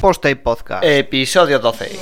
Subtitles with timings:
[0.00, 1.98] Post Podcast, episodio 12.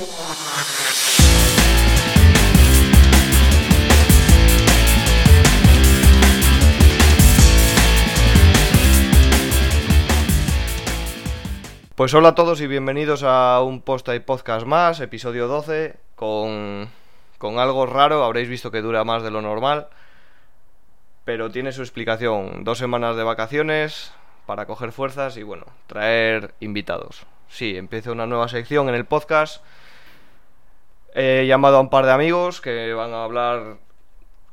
[11.95, 16.89] Pues hola a todos y bienvenidos a un Post Podcast más, episodio 12, con,
[17.39, 19.87] con algo raro, habréis visto que dura más de lo normal,
[21.25, 22.63] pero tiene su explicación.
[22.63, 24.13] Dos semanas de vacaciones
[24.45, 27.25] para coger fuerzas y bueno, traer invitados.
[27.49, 29.63] Sí, empieza una nueva sección en el podcast.
[31.13, 33.77] He llamado a un par de amigos que van a hablar,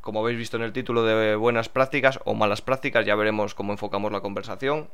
[0.01, 3.05] como habéis visto en el título, de buenas prácticas o malas prácticas.
[3.05, 4.88] Ya veremos cómo enfocamos la conversación.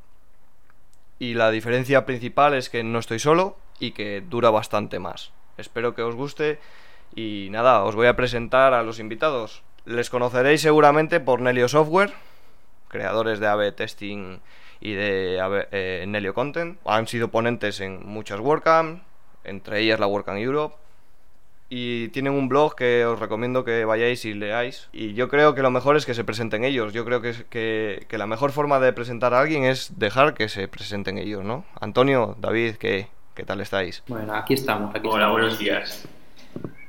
[1.18, 5.32] Y la diferencia principal es que no estoy solo y que dura bastante más.
[5.58, 6.58] Espero que os guste
[7.14, 9.62] y nada, os voy a presentar a los invitados.
[9.84, 12.12] Les conoceréis seguramente por Nelio Software,
[12.88, 14.40] creadores de AB Testing
[14.80, 15.38] y de
[15.72, 16.78] eh, Nelio Content.
[16.84, 19.02] Han sido ponentes en muchas WordCamp,
[19.44, 20.76] entre ellas la WordCamp Europe.
[21.72, 24.88] Y tienen un blog que os recomiendo que vayáis y leáis.
[24.92, 26.92] Y yo creo que lo mejor es que se presenten ellos.
[26.92, 30.48] Yo creo que, que, que la mejor forma de presentar a alguien es dejar que
[30.48, 31.64] se presenten ellos, ¿no?
[31.80, 34.02] Antonio, David, ¿qué, qué tal estáis?
[34.08, 34.90] Bueno, aquí estamos.
[34.90, 35.32] Aquí Hola, estamos.
[35.32, 36.08] buenos días.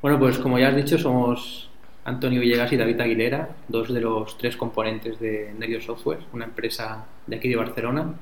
[0.02, 1.70] Bueno, pues como ya has dicho, somos
[2.04, 7.06] Antonio Villegas y David Aguilera, dos de los tres componentes de Nerio Software, una empresa
[7.28, 8.16] de aquí de Barcelona,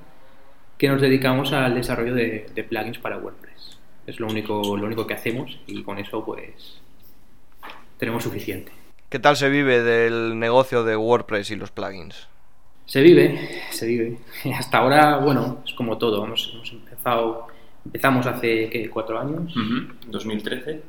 [0.77, 3.79] que nos dedicamos al desarrollo de, de plugins para WordPress.
[4.07, 6.81] Es lo único, lo único que hacemos y con eso pues
[7.97, 8.71] tenemos suficiente.
[9.09, 12.27] ¿Qué tal se vive del negocio de WordPress y los plugins?
[12.85, 13.37] Se vive,
[13.71, 14.17] se vive.
[14.57, 16.25] Hasta ahora, bueno, es como todo.
[16.25, 17.47] Hemos, hemos empezado,
[17.85, 18.89] empezamos hace ¿qué?
[18.89, 20.81] cuatro años Ujú, 2013.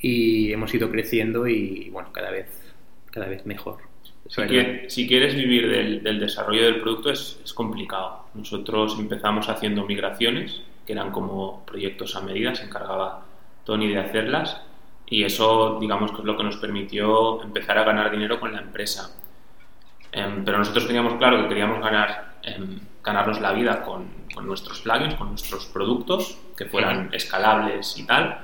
[0.00, 2.46] y hemos ido creciendo y bueno, cada vez,
[3.10, 3.89] cada vez mejor.
[4.28, 8.26] Si, quieres vivir del, del desarrollo del producto es, es complicado.
[8.34, 13.24] Nosotros empezamos haciendo migraciones, que eran como proyectos a medida, se encargaba
[13.64, 14.60] Tony de hacerlas,
[15.06, 18.60] y eso, digamos, que es lo que nos permitió empezar a ganar dinero con la
[18.60, 19.10] empresa.
[20.12, 24.80] Em, pero nosotros teníamos claro que queríamos ganar, em, ganarnos la vida con, con nuestros
[24.80, 28.38] plugins, con nuestros productos, que fueran escalables y tal.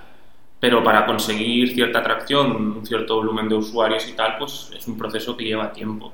[0.58, 4.96] Pero para conseguir cierta atracción, un cierto volumen de usuarios y tal, pues es un
[4.96, 6.12] proceso que lleva tiempo.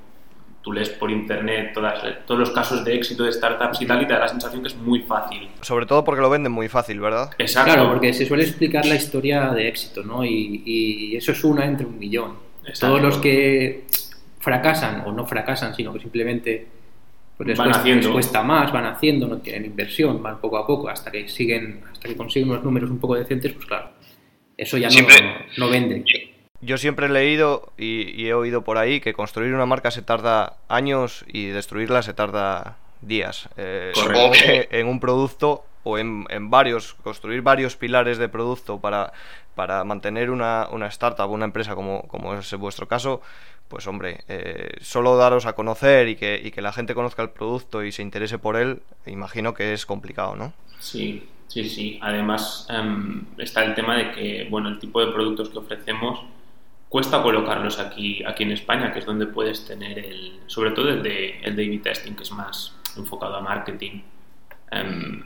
[0.62, 4.06] Tú lees por internet todas, todos los casos de éxito de startups y tal y
[4.06, 5.48] te da la sensación que es muy fácil.
[5.60, 7.30] Sobre todo porque lo venden muy fácil, ¿verdad?
[7.38, 7.72] Exacto.
[7.72, 10.24] Claro, porque se suele explicar la historia de éxito, ¿no?
[10.24, 12.34] Y, y eso es una entre un millón.
[12.64, 12.86] Exacto.
[12.88, 13.86] Todos los que
[14.38, 16.66] fracasan o no fracasan, sino que simplemente
[17.36, 18.08] pues les, Van cuesta, haciendo.
[18.08, 21.82] les cuesta más, van haciendo, no tienen inversión, van poco a poco hasta que siguen,
[21.90, 23.88] hasta que consiguen unos números un poco decentes, pues claro,
[24.56, 26.04] eso ya no, Siempre- no vende.
[26.60, 30.02] Yo siempre he leído y, y he oído por ahí que construir una marca se
[30.02, 33.48] tarda años y destruirla se tarda días.
[33.56, 33.92] Eh,
[34.70, 39.12] en un producto o en, en varios, construir varios pilares de producto para,
[39.56, 43.20] para mantener una, una startup, una empresa como, como es vuestro caso,
[43.66, 47.30] pues hombre, eh, solo daros a conocer y que, y que la gente conozca el
[47.30, 50.52] producto y se interese por él, imagino que es complicado, ¿no?
[50.78, 51.98] Sí, sí, sí.
[52.02, 56.20] Además em, está el tema de que, bueno, el tipo de productos que ofrecemos
[56.88, 61.02] cuesta colocarlos aquí, aquí en España, que es donde puedes tener el, sobre todo el
[61.02, 64.02] de, el de testing, que es más enfocado a marketing.
[64.70, 65.24] Em,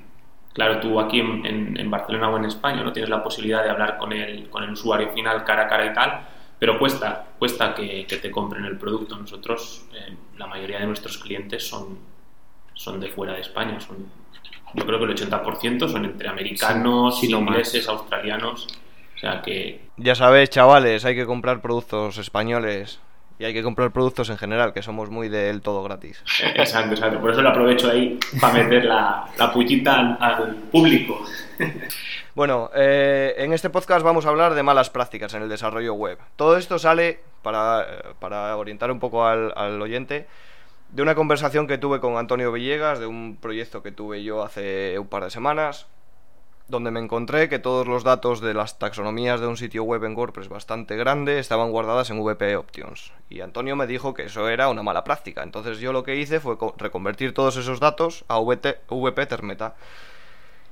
[0.53, 3.71] claro, tú aquí en, en- en Barcelona o en España no tienes la posibilidad de
[3.71, 6.21] hablar con el, con el usuario final cara a cara y tal,
[6.59, 9.17] pero cuesta, cuesta que, que te compren el producto.
[9.17, 11.99] Nosotros, eh, la mayoría de nuestros clientes son,
[12.75, 13.97] son de fuera de España, son,
[14.75, 17.41] yo creo que el 80% son entre americanos, Sí, más.
[17.41, 18.67] ingleses, australianos,
[19.17, 23.01] o sea que Ya sabéis, chavales, hay que comprar productos españoles
[23.39, 26.23] y hay que comprar productos en general, que somos muy del todo gratis.
[26.55, 27.21] Exacto, exacto.
[27.21, 31.23] Por eso lo aprovecho ahí para meter la, la pullita al, al público.
[32.35, 36.19] Bueno, eh, en este podcast vamos a hablar de malas prácticas en el desarrollo web.
[36.37, 37.87] Todo esto sale, para, eh,
[38.19, 40.27] para orientar un poco al, al oyente,
[40.91, 44.99] de una conversación que tuve con Antonio Villegas, de un proyecto que tuve yo hace
[44.99, 45.87] un par de semanas,
[46.69, 50.17] donde me encontré que todos los datos de las taxonomías de un sitio web en
[50.17, 53.13] WordPress bastante grande estaban guardadas en VP Options.
[53.29, 55.43] Y Antonio me dijo que eso era una mala práctica.
[55.45, 59.75] Entonces yo lo que hice fue co- reconvertir todos esos datos a VT VP Termeta.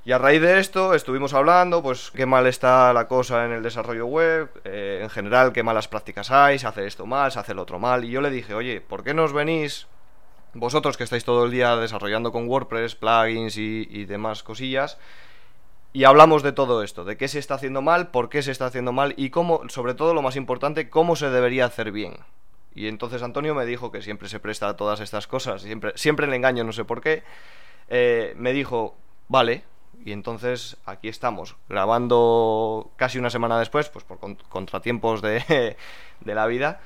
[0.05, 3.63] Y a raíz de esto estuvimos hablando, pues qué mal está la cosa en el
[3.63, 7.53] desarrollo web, eh, en general qué malas prácticas hay, se hace esto mal, se hace
[7.53, 8.05] el otro mal.
[8.05, 9.87] Y yo le dije, oye, ¿por qué no venís
[10.55, 14.99] vosotros que estáis todo el día desarrollando con WordPress, plugins y, demás cosillas?
[15.93, 18.67] Y hablamos de todo esto, de qué se está haciendo mal, por qué se está
[18.67, 22.15] haciendo mal y cómo, sobre todo lo más importante, cómo se debería hacer bien.
[22.75, 26.27] Y entonces Antonio me dijo que siempre se presta a todas estas cosas, siempre, siempre
[26.27, 27.23] le engaño, no sé por qué.
[27.89, 28.97] Eh, me dijo,
[29.29, 29.65] vale,
[30.05, 34.19] Y entonces aquí estamos, grabando casi una semana después, pues por
[34.49, 35.77] contratiempos de,
[36.21, 36.81] de la vida.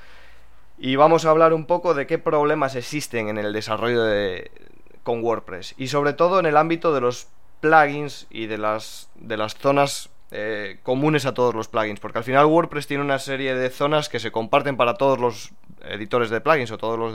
[0.79, 4.49] Y vamos a hablar un poco de qué problemas existen en el desarrollo de,
[5.03, 5.75] con WordPress.
[5.77, 7.27] Y sobre todo en el ámbito de los
[7.59, 12.23] plugins y de las, de las zonas eh, comunes a todos los plugins, porque al
[12.23, 15.51] final WordPress tiene una serie de zonas que se comparten para todos los
[15.83, 17.13] editores de plugins o todos los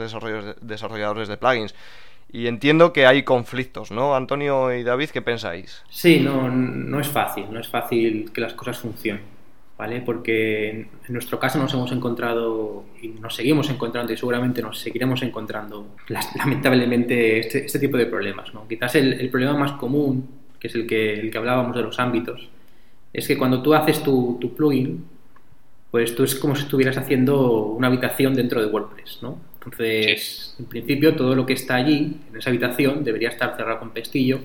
[0.60, 1.74] desarrolladores de plugins.
[2.30, 4.16] Y entiendo que hay conflictos, ¿no?
[4.16, 5.84] Antonio y David, ¿qué pensáis?
[5.88, 9.22] Sí, no, no es fácil, no es fácil que las cosas funcionen,
[9.76, 10.00] ¿vale?
[10.02, 15.22] Porque en nuestro caso nos hemos encontrado y nos seguimos encontrando y seguramente nos seguiremos
[15.22, 15.96] encontrando
[16.36, 18.66] lamentablemente este, este tipo de problemas, ¿no?
[18.68, 20.28] Quizás el, el, problema más común,
[20.58, 22.48] que es el que, el que hablábamos de los ámbitos,
[23.14, 25.04] es que cuando tú haces tu, plugin,
[25.90, 29.38] pues tú es como si estuvieras haciendo una habitación dentro de WordPress, ¿no?
[29.54, 33.90] Entonces, en principio, todo lo que está allí, en esa habitación, debería estar cerrado con
[33.92, 34.40] pestillo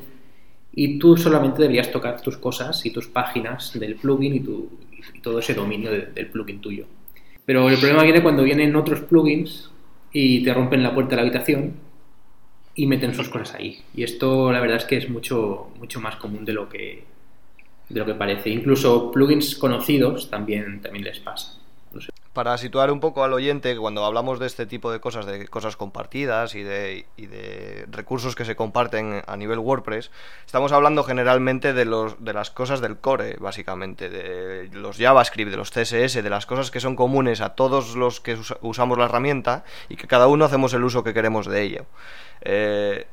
[0.72, 4.70] y tú solamente deberías tocar tus cosas y tus páginas del plugin y, tu,
[5.22, 6.86] todo ese dominio del plugin tuyo.
[7.46, 9.72] Pero el problema viene cuando vienen otros plugins
[10.12, 11.74] y te rompen la puerta de la habitación
[12.76, 13.80] y meten sus cosas ahí.
[13.96, 17.04] Y esto, la verdad es que es mucho, mucho más común de lo que,
[17.90, 18.50] de lo que parece.
[18.50, 21.60] Incluso plugins conocidos también, también les pasa.
[22.34, 25.76] Para situar un poco al oyente, cuando hablamos de este tipo de cosas, de cosas
[25.76, 30.12] compartidas y de, y de recursos que se comparten a nivel WordPress,
[30.46, 35.58] estamos hablando generalmente de, los, de las cosas del core, básicamente, de los JavaScript, de
[35.58, 39.64] los CSS, de las cosas que son comunes a todos los que usamos la herramienta
[39.90, 41.86] y que cada uno hacemos el uso que queremos de ello.
[42.42, 43.08] Eh,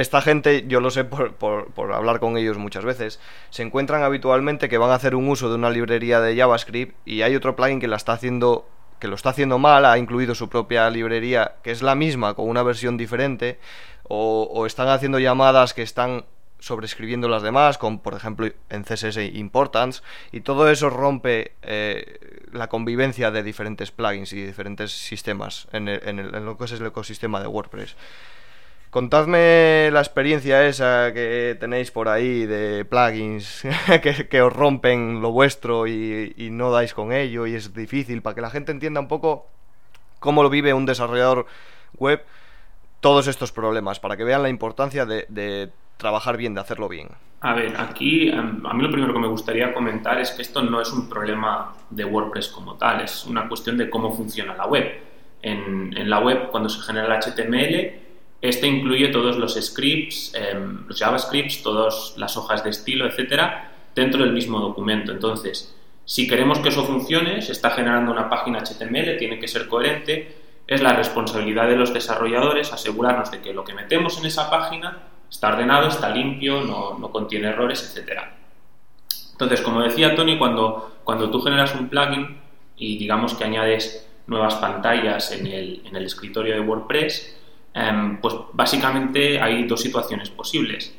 [0.00, 3.18] esta gente, yo lo sé por, por, hablar con ellos muchas veces,
[3.50, 7.22] se encuentran habitualmente que van a hacer un uso de una librería de JavaScript y
[7.22, 8.68] hay otro plugin que la está haciendo
[9.00, 12.48] que lo está haciendo mal, ha incluido su propia librería, que es la misma, con
[12.48, 13.60] una versión diferente,
[14.02, 16.24] o, están haciendo llamadas que están
[16.58, 20.02] sobrescribiendo las demás, con por ejemplo en CSS Importance,
[20.32, 22.18] y todo eso rompe eh,
[22.50, 27.40] la convivencia de diferentes plugins y diferentes sistemas en, en lo que es el ecosistema
[27.40, 27.94] de WordPress.
[28.90, 33.66] Contadme la experiencia esa que tenéis por ahí de plugins
[34.30, 38.40] que, os rompen lo vuestro y, no dais con ello y es difícil para que
[38.40, 39.46] la gente entienda un poco
[40.20, 41.46] cómo lo vive un desarrollador
[41.98, 42.24] web
[43.00, 47.08] todos estos problemas, para que vean la importancia de, trabajar bien, de hacerlo bien.
[47.40, 50.62] A ver, aquí em, a mí lo primero que me gustaría comentar es que esto
[50.62, 54.66] no es un problema de WordPress como tal, es una cuestión de cómo funciona la
[54.66, 55.00] web.
[55.42, 58.07] En, en la web, cuando se genera el HTML,
[58.40, 64.22] este incluye todos los scripts, em, los JavaScripts, todas las hojas de estilo, etcétera, dentro
[64.22, 65.12] del mismo documento.
[65.12, 65.74] Entonces,
[66.04, 70.36] si queremos que eso funcione, se está generando una página HTML, tiene que ser coherente,
[70.66, 74.98] es la responsabilidad de los desarrolladores asegurarnos de que lo que metemos en esa página
[75.28, 78.36] está ordenado, está limpio, no, contiene errores, etcétera.
[79.32, 82.38] Entonces, como decía Tony, cuando, cuando tú generas un plugin
[82.76, 87.37] y digamos que añades nuevas pantallas en el, en el escritorio de WordPress,
[87.74, 90.94] Em, pues básicamente hay dos situaciones posibles.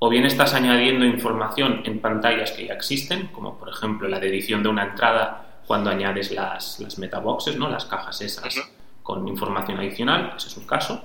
[0.00, 4.28] O bien estás añadiendo información en pantallas que ya existen, como por ejemplo la de
[4.28, 7.68] edición de una entrada cuando añades las, las metaboxes, ¿no?
[7.68, 8.70] las cajas esas
[9.02, 11.02] con información adicional, ese es un caso.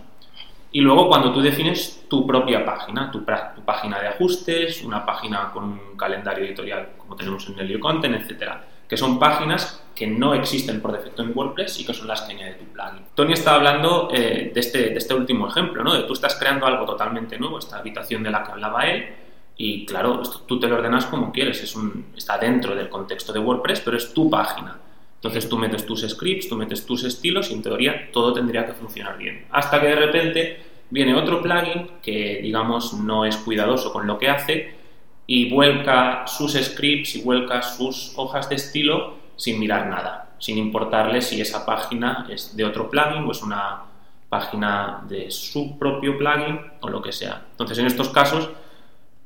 [0.73, 5.65] Y luego cuando tú defines tu propia página, tu, página de ajustes, una página con
[5.65, 10.81] un calendario editorial como tenemos en el Content, etcétera, que son páginas que no existen
[10.81, 13.03] por defecto en WordPress y que son las que añade tu plugin.
[13.13, 15.93] Tony está hablando eh, de, este, de este último ejemplo, ¿no?
[15.93, 19.05] De tú estás creando algo totalmente nuevo, esta habitación de la que hablaba él,
[19.55, 23.31] y claro, esto, tú te lo ordenas como quieres, es un, está dentro del contexto
[23.31, 24.79] de WordPress, pero es tu página.
[25.15, 28.73] Entonces tú metes tus scripts, tú metes tus estilos y en teoría todo tendría que
[28.73, 29.45] funcionar bien.
[29.51, 34.29] Hasta que de repente viene otro plugin que digamos no es cuidadoso con lo que
[34.29, 34.75] hace
[35.25, 41.21] y vuelca sus scripts y vuelca sus hojas de estilo sin mirar nada, sin importarle
[41.21, 43.83] si esa página es de otro plugin o es una
[44.29, 47.45] página de su propio plugin o lo que sea.
[47.51, 48.49] Entonces, en estos casos,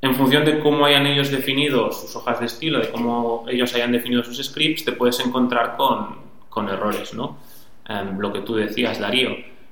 [0.01, 3.92] en función de cómo hayan ellos definido sus hojas de estilo, de cómo ellos hayan
[3.92, 6.27] definido sus scripts, te puedes encontrar con,
[6.70, 7.38] errores, ¿no?
[7.88, 9.30] Em, lo que tú decías, Darío.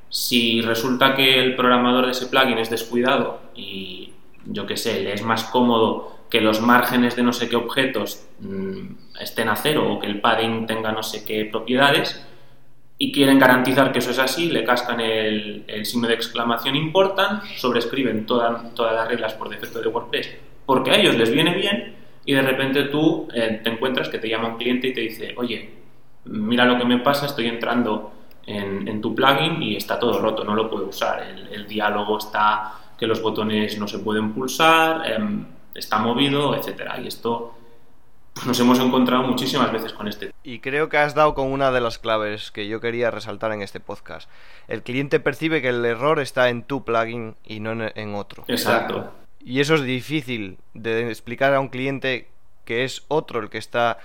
[0.08, 4.12] Si resulta que el programador de ese plugin es descuidado y,
[4.46, 8.28] yo qué sé, le es más cómodo que los márgenes de no sé qué objetos
[8.40, 12.26] mm, estén a cero o que el padding tenga no sé qué propiedades
[12.98, 18.26] y quieren garantizar que eso es así, le cascan el, signo de exclamación importan, sobrescriben
[18.26, 22.42] todas las reglas por defecto de WordPress porque a ellos les viene bien y de
[22.42, 25.70] repente tú eh, te encuentras que te llama un cliente y te dice, oye,
[26.26, 28.12] mira lo que me pasa, estoy entrando
[28.48, 33.08] en, tu plugin y está todo roto, no lo puedo usar, el, diálogo está que
[33.08, 37.00] los botones no se pueden pulsar, em, está movido, etcétera.
[37.00, 37.54] Y esto
[38.34, 40.32] pues nos hemos encontrado muchísimas veces con este.
[40.44, 43.62] Y creo que has dado con una de las claves que yo quería resaltar en
[43.62, 44.30] este podcast.
[44.68, 48.44] El cliente percibe que el error está en tu plugin y no en otro.
[48.48, 49.14] Exacto.
[49.40, 52.28] Y eso es difícil de explicar a un cliente
[52.66, 54.00] que es otro el que está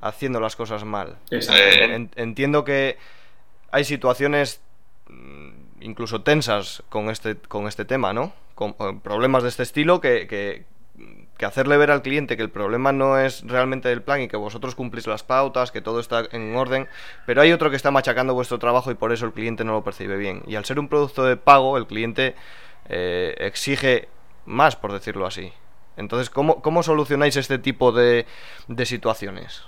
[0.00, 1.16] haciendo las cosas mal.
[1.30, 1.62] Exacto.
[2.16, 2.98] entiendo que
[3.70, 4.60] hay situaciones
[5.08, 8.32] mm, incluso tensas con este, con este tema, ¿no?
[8.54, 10.64] Con eh, problemas de este estilo que, que,
[11.36, 14.36] que hacerle ver al cliente que el problema no es realmente del plan y que
[14.36, 16.88] vosotros cumplís las pautas, que todo está en orden,
[17.26, 19.84] pero hay otro que está machacando vuestro trabajo y por eso el cliente no lo
[19.84, 20.42] percibe bien.
[20.46, 22.34] Y al ser un producto de pago, el cliente
[22.88, 24.08] eh, exige
[24.46, 25.52] más, por decirlo así.
[25.96, 28.26] Entonces, ¿cómo, cómo solucionáis este tipo de,
[28.68, 29.62] de situaciones?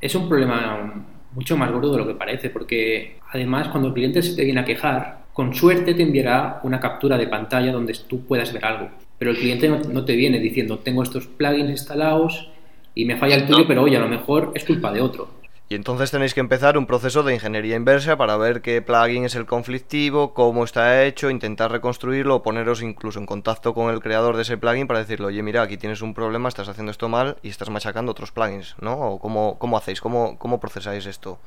[0.00, 4.22] Es un problema mucho más gordo de lo que parece, porque además cuando el cliente
[4.22, 8.26] se te viene a quejar, con suerte te enviará una captura de pantalla donde tú
[8.26, 8.90] puedas ver algo
[9.22, 12.50] pero el cliente no, te viene diciendo, tengo estos plugins instalados
[12.92, 15.28] y me falla el tuyo, pero oye, a lo mejor es culpa de otro.
[15.68, 19.36] Y entonces tenéis que empezar un proceso de ingeniería inversa para ver qué plugin es
[19.36, 24.34] el conflictivo, cómo está hecho, intentar reconstruirlo o poneros incluso en contacto con el creador
[24.34, 27.36] de ese plugin para decirle, oye, mira, aquí tienes un problema, estás haciendo esto mal
[27.44, 28.94] y estás machacando otros plugins, ¿no?
[28.94, 30.00] ¿O cómo, cómo hacéis?
[30.00, 31.38] ¿Cómo, ¿Cómo procesáis esto?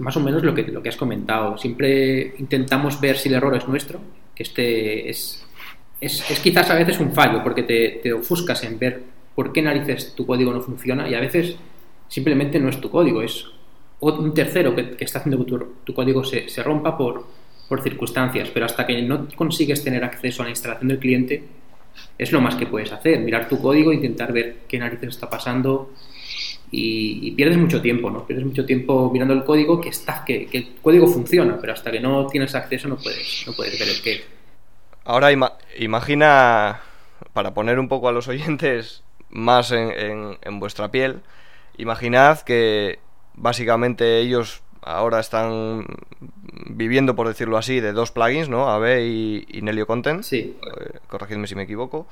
[0.00, 1.56] Más o menos lo que, lo que has comentado.
[1.56, 4.00] Siempre intentamos ver si el error es nuestro,
[4.34, 5.45] que este es
[6.00, 9.02] es, quizás a veces un fallo, porque te, ofuscas en ver
[9.34, 11.56] por qué narices tu código no funciona y a veces
[12.08, 13.46] simplemente no es tu código, es
[14.00, 17.26] un tercero que, está haciendo que tu, código se, rompa por,
[17.68, 21.42] por, circunstancias, pero hasta que no consigues tener acceso a la instalación del cliente,
[22.18, 25.92] es lo más que puedes hacer, mirar tu código, intentar ver qué narices está pasando
[26.70, 28.26] y, pierdes mucho tiempo, ¿no?
[28.26, 31.90] Pierdes mucho tiempo mirando el código que, está, que, que, el código funciona, pero hasta
[31.90, 34.36] que no tienes acceso no puedes, no puedes ver el qué.
[35.04, 35.30] Ahora
[35.78, 36.80] imagina,
[37.32, 41.22] para poner un poco a los oyentes más en, vuestra piel,
[41.76, 43.00] imaginad que
[43.34, 45.84] básicamente ellos ahora están
[46.68, 48.70] viviendo, por decirlo así, de dos plugins, ¿no?
[48.70, 50.22] AB y, y Nelio Content.
[50.22, 50.56] Sí.
[50.62, 52.06] Eh, corregidme si me equivoco.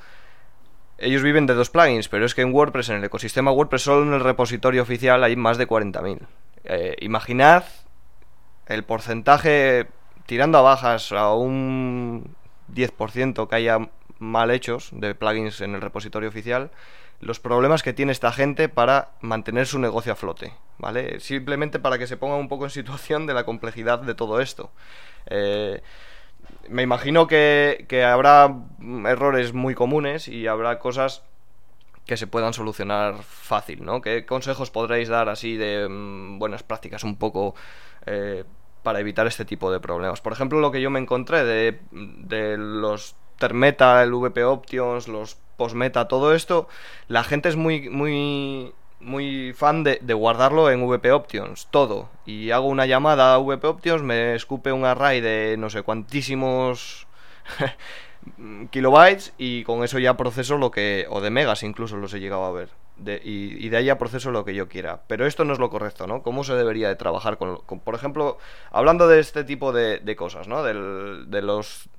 [0.97, 4.03] Ellos viven de dos plugins, pero es que en WordPress, en el ecosistema WordPress, solo
[4.05, 6.19] en el repositorio oficial hay más de 40.000.
[6.63, 7.65] Eh, imaginad
[8.67, 9.87] el porcentaje
[10.25, 12.35] tirando a bajas a un
[12.73, 16.71] 10% que haya mal hechos de plugins en el repositorio oficial,
[17.19, 21.19] los problemas que tiene esta gente para mantener su negocio a flote, ¿vale?
[21.19, 24.71] Simplemente para que se ponga un poco en situación de la complejidad de todo esto.
[25.27, 25.81] Eh,
[26.69, 28.53] me imagino que, habrá
[29.07, 31.23] errores muy comunes y habrá cosas
[32.05, 34.01] que se puedan solucionar fácil, ¿no?
[34.01, 37.55] ¿Qué consejos podréis dar así de mm, buenas prácticas un poco
[38.05, 38.43] eh,
[38.85, 40.21] para evitar este tipo de problemas.
[40.21, 45.37] Por ejemplo, lo que yo me encontré de, de los Termeta, el VP Options, los
[45.57, 46.69] Postmeta, todo esto,
[47.07, 52.09] la gente es muy, muy, muy fan de, de, guardarlo en VP Options, todo.
[52.25, 57.07] Y hago una llamada a VP Options, me escupe un array de no sé cuantísimos
[58.71, 62.45] kilobytes y con eso ya proceso lo que, o de megas incluso los he llegado
[62.45, 65.01] a ver y, de ahí ya proceso lo que yo quiera.
[65.07, 66.23] Pero esto no es lo correcto, ¿no?
[66.23, 68.37] ¿Cómo se debería de trabajar con, por ejemplo,
[68.71, 70.63] hablando de este tipo de, cosas, ¿no?
[70.63, 71.89] de los,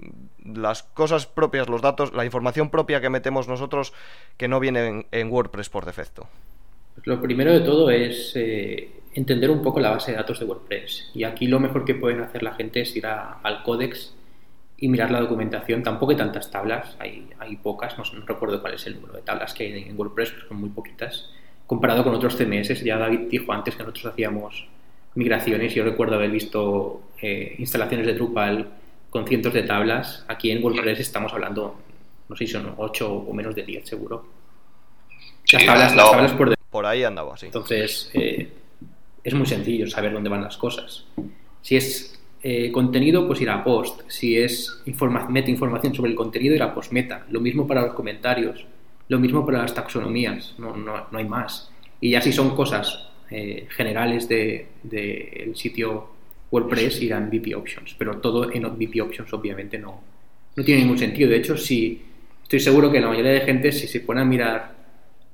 [0.45, 3.93] las cosas propias, los datos, la información propia que metemos nosotros
[4.37, 6.27] que no viene en, WordPress por defecto.
[7.05, 11.11] Lo primero de todo es eh, entender un poco la base de datos de WordPress.
[11.15, 14.15] Y aquí lo mejor que pueden hacer la gente es ir al códex
[14.79, 15.83] y mirar la documentación.
[15.83, 19.55] Tampoco hay tantas tablas, hay, hay pocas, no, recuerdo cuál es el número de tablas
[19.55, 21.31] que hay en WordPress, pero son muy poquitas.
[21.67, 24.69] Comparado con otros CMS, ya David dijo antes que nosotros hacíamos
[25.15, 28.69] migraciones, yo recuerdo haber visto eh, instalaciones de Drupal
[29.11, 30.25] con cientos de tablas.
[30.29, 31.79] Aquí en WordPress estamos hablando,
[32.29, 34.27] no sé si son 8 o menos de 10 seguro.
[35.53, 38.51] Las tablas, por, por ahí andaba, así Entonces, eh,
[39.23, 41.07] es muy sencillo saber dónde van las cosas.
[41.63, 42.16] Si es
[42.49, 44.03] eh, contenido, pues irá a post.
[44.07, 44.81] Si es
[45.29, 47.27] meta información sobre el contenido, irá a post meta.
[47.29, 48.65] Lo mismo para los comentarios.
[49.09, 50.55] Lo mismo para las taxonomías.
[50.57, 51.73] No, no, no hay más.
[52.01, 56.09] Y ya si son cosas eh, generales del de, sitio
[56.53, 57.97] WordPress, irán VP Options.
[57.99, 60.01] Pero todo en VP Options, obviamente, no,
[60.55, 61.29] no tiene ningún sentido.
[61.29, 62.01] De hecho, si
[62.45, 64.73] estoy seguro que la mayoría de gente, si se pone a mirar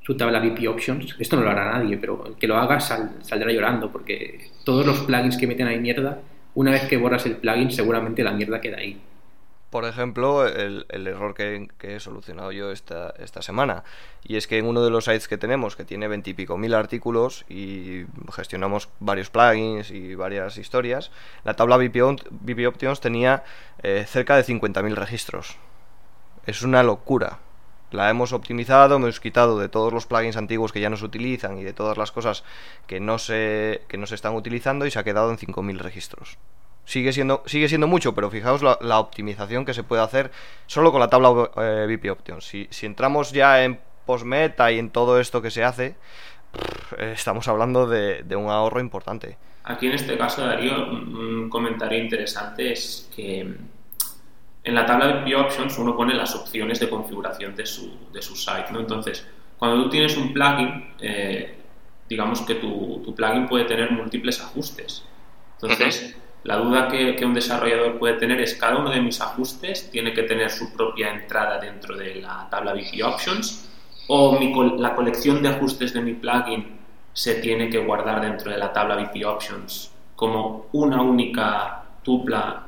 [0.00, 3.52] su tabla VP Options, esto no lo hará nadie, pero el que lo haga saldrá
[3.52, 6.22] llorando, porque todos los plugins que meten ahí mierda
[6.54, 9.00] una vez que borras el plugin, seguramente la mierda queda ahí.
[9.70, 13.84] Por ejemplo, el, error que, he solucionado yo esta, esta semana.
[14.22, 17.46] Y es que en uno de los sites que tenemos, que tiene veintipico mil artículos
[17.48, 18.04] y
[18.34, 21.10] gestionamos varios plugins y varias historias,
[21.44, 22.02] la tabla VP,
[22.66, 23.44] Options tenía
[23.82, 25.56] eh, cerca de 50.000 registros.
[26.44, 27.38] Es una locura.
[27.92, 31.58] La hemos optimizado, hemos quitado de todos los plugins antiguos que ya no se utilizan
[31.58, 32.44] y de todas las cosas
[32.86, 36.38] que no se, que no se están utilizando y se ha quedado en 5.000 registros.
[36.84, 40.32] Sigue siendo, sigue siendo mucho, pero fijaos la, optimización que se puede hacer
[40.66, 42.44] solo con la tabla eh, VP Options.
[42.44, 45.94] Si, si entramos ya en postmeta y en todo esto que se hace,
[46.98, 49.36] estamos hablando de, un ahorro importante.
[49.64, 53.54] Aquí en este caso, Darío, un comentario interesante es que
[54.64, 58.36] en la tabla de Options uno pone las opciones de configuración de su, de su
[58.36, 58.66] site.
[58.70, 58.80] ¿no?
[58.80, 59.26] Entonces,
[59.58, 61.58] cuando tú tienes un plugin, eh,
[62.08, 65.04] digamos que tu, tu, plugin puede tener múltiples ajustes.
[65.60, 69.90] Entonces, la duda que, que, un desarrollador puede tener es cada uno de mis ajustes
[69.90, 73.68] tiene que tener su propia entrada dentro de la tabla VP Options
[74.08, 74.38] o
[74.78, 76.80] la colección de ajustes de mi plugin
[77.12, 82.66] se tiene que guardar dentro de la tabla VP Options como una única tupla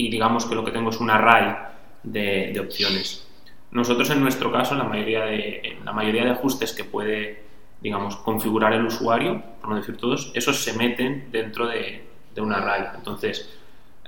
[0.00, 1.54] y digamos que lo que tengo es un array
[2.02, 3.26] de, opciones.
[3.70, 7.50] Nosotros en nuestro caso, la mayoría de, la mayoría de ajustes que puede
[7.82, 12.04] digamos, configurar el usuario, por no decir todos, esos se meten dentro de,
[12.34, 12.88] de un array.
[12.94, 13.58] Entonces,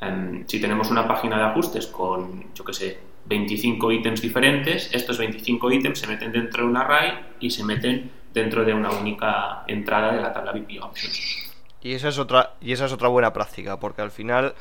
[0.00, 5.16] em, si tenemos una página de ajustes con, yo qué sé, 25 ítems diferentes, estos
[5.16, 9.64] 25 ítems se meten dentro de un array y se meten dentro de una única
[9.66, 11.50] entrada de la tabla VP Options.
[11.82, 14.54] Y esa es otra, y esa es otra buena práctica, porque al final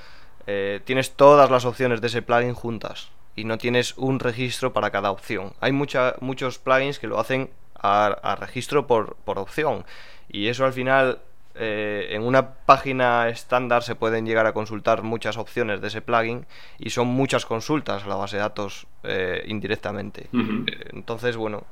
[0.48, 4.92] eh, tienes todas las opciones de ese plugin juntas y no tienes un registro para
[4.92, 5.54] cada opción.
[5.60, 9.86] Hay mucha, muchos plugins que lo hacen a, registro por, por opción
[10.30, 11.20] y eso al final
[11.54, 16.46] eh, en una página estándar se pueden llegar a consultar muchas opciones de ese plugin
[16.80, 20.30] y son muchas consultas a la base de datos eh, indirectamente.
[20.34, 21.66] Eh, entonces, bueno,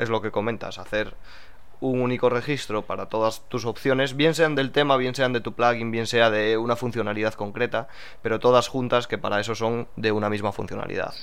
[0.00, 1.14] es, lo que comentas, hacer
[1.80, 5.52] un único registro para todas tus opciones, bien sean del tema, bien sean de tu
[5.52, 7.88] plugin, bien sea de una funcionalidad concreta,
[8.22, 11.14] pero todas juntas que para eso son de una misma funcionalidad.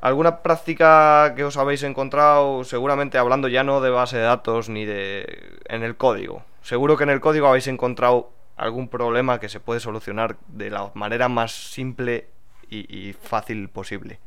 [0.00, 4.84] ¿Alguna práctica que os habéis encontrado, seguramente hablando ya no de base de datos ni
[4.84, 6.42] de en el código?
[6.62, 10.90] Seguro que en el código habéis encontrado algún problema que se puede solucionar de la
[10.94, 12.30] manera más simple
[12.68, 14.18] y, fácil posible.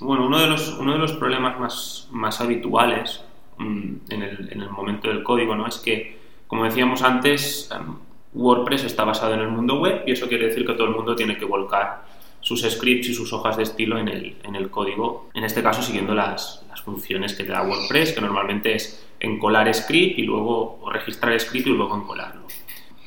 [0.00, 3.22] Bueno, uno de los, uno de los problemas más, más habituales
[3.58, 5.66] en, el, en, el, momento del código ¿no?
[5.66, 7.96] es que, como decíamos antes, em,
[8.34, 11.16] WordPress está basado en el mundo web y eso quiere decir que todo el mundo
[11.16, 12.04] tiene que volcar
[12.40, 15.82] sus scripts y sus hojas de estilo en el, en el código, en este caso
[15.82, 20.78] siguiendo las, las funciones que te da WordPress, que normalmente es encolar script y luego
[20.80, 22.46] o registrar script y luego encolarlo.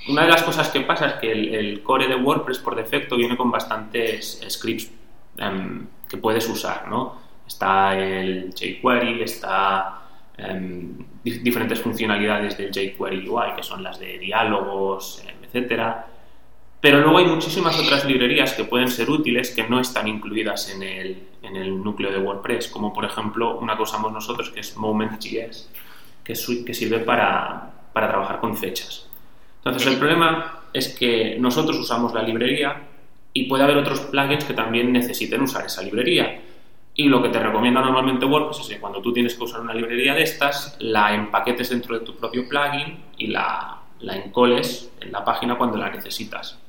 [0.09, 3.37] Una de las cosas que pasa es que el, core de WordPress por defecto viene
[3.37, 4.91] con bastantes scripts
[5.37, 7.15] em, que puedes usar, ¿no?
[7.47, 10.01] Está el jQuery, está
[11.23, 16.07] diferentes funcionalidades del jQuery UI, que son las de diálogos, em, etcétera.
[16.81, 20.83] Pero luego hay muchísimas otras librerías que pueden ser útiles que no están incluidas en
[20.83, 24.77] el, en el núcleo de WordPress, como por ejemplo una que usamos nosotros que es
[24.77, 25.69] Moment.js
[26.23, 29.07] que, sirve para, trabajar con fechas.
[29.57, 32.83] Entonces, el problema es que nosotros usamos la librería
[33.33, 36.41] y puede haber otros plugins que también necesiten usar esa librería.
[36.99, 39.73] Y lo que te recomienda normalmente WordPress es que cuando tú tienes que usar una
[39.73, 45.13] librería de estas, la empaquetes dentro de tu propio plugin y la, la encoles en
[45.13, 46.59] la página cuando la necesitas.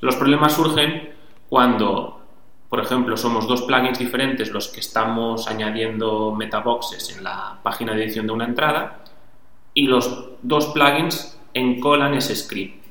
[0.00, 1.10] Los problemas surgen
[1.50, 2.22] cuando
[2.70, 8.04] por ejemplo, somos dos plugins diferentes los que estamos añadiendo metaboxes en la página de
[8.04, 9.04] edición de una entrada
[9.74, 12.82] y los dos plugins encolan ese script,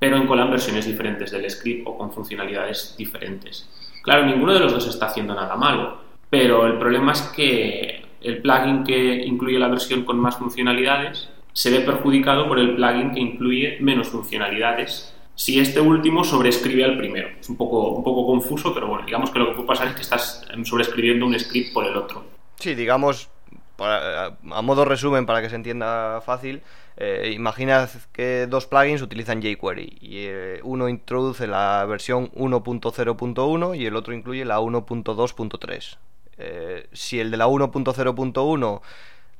[0.00, 3.70] pero encolan versiones diferentes del script o con funcionalidades diferentes.
[4.02, 6.03] Claro, ninguno de los dos está haciendo nada malo,
[6.34, 11.70] pero el problema es que el plugin que incluye la versión con más funcionalidades se
[11.70, 17.28] ve perjudicado por el plugin que incluye menos funcionalidades si este último sobrescribe al primero.
[17.38, 19.94] Es un poco, un poco confuso, pero bueno, digamos que lo que puede pasar es
[19.94, 22.24] que estás sobrescribiendo un script por el otro.
[22.56, 23.30] Sí, digamos,
[23.78, 26.62] a modo resumen, para que se entienda fácil,
[26.96, 33.86] eh, imaginad que dos plugins utilizan jQuery y eh, uno introduce la versión 1.0.1 y
[33.86, 35.96] el otro incluye la 1.2.3.
[36.38, 38.80] Eh, si el de la 1.0.1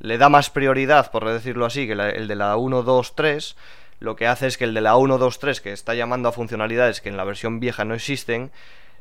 [0.01, 3.55] le da más prioridad, por decirlo así, que el de la 1.2.3,
[4.01, 7.09] lo que hace es que el de la 1.2.3, que está llamando a funcionalidades que
[7.09, 8.51] en la versión vieja no existen,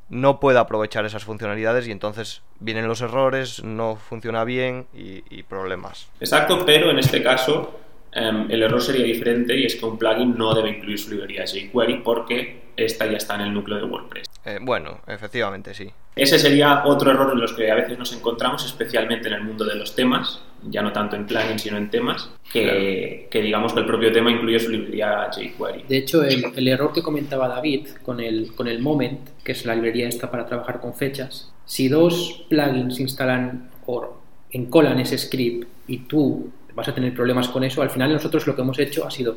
[0.09, 6.07] no puede aprovechar esas funcionalidades y entonces vienen los errores, no funciona bien y, problemas.
[6.19, 7.79] Exacto, pero en este caso
[8.15, 11.45] em, el error sería diferente y es que un plugin no debe incluir su librería
[11.45, 14.27] jQuery porque esta ya está en el núcleo de WordPress.
[14.45, 15.89] Eh, bueno, efectivamente, sí.
[16.15, 19.65] Ese sería otro error en los que a veces nos encontramos, especialmente en el mundo
[19.65, 23.85] de los temas, ya no tanto en plugins, sino en temas, que, digamos que el
[23.85, 25.85] propio tema incluye su librería jQuery.
[25.87, 29.75] De hecho, el, error que comentaba David con el, con el Moment, que es la
[29.75, 34.21] librería esta para trabajar con fechas, si dos plugins instalan o
[34.51, 38.55] encolan ese script y tú vas a tener problemas con eso, al final nosotros lo
[38.55, 39.35] que hemos hecho ha sido,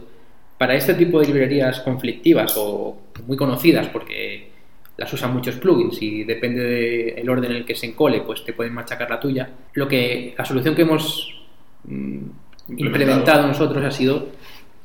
[0.58, 4.50] para este tipo de librerías conflictivas o muy conocidas, porque
[4.96, 8.54] las usan muchos plugins y depende del orden en el que se encole, pues te
[8.54, 9.50] pueden machacar la tuya.
[9.74, 11.44] Lo que, la solución que hemos
[11.84, 12.22] mm,
[12.78, 14.28] implementado nosotros ha sido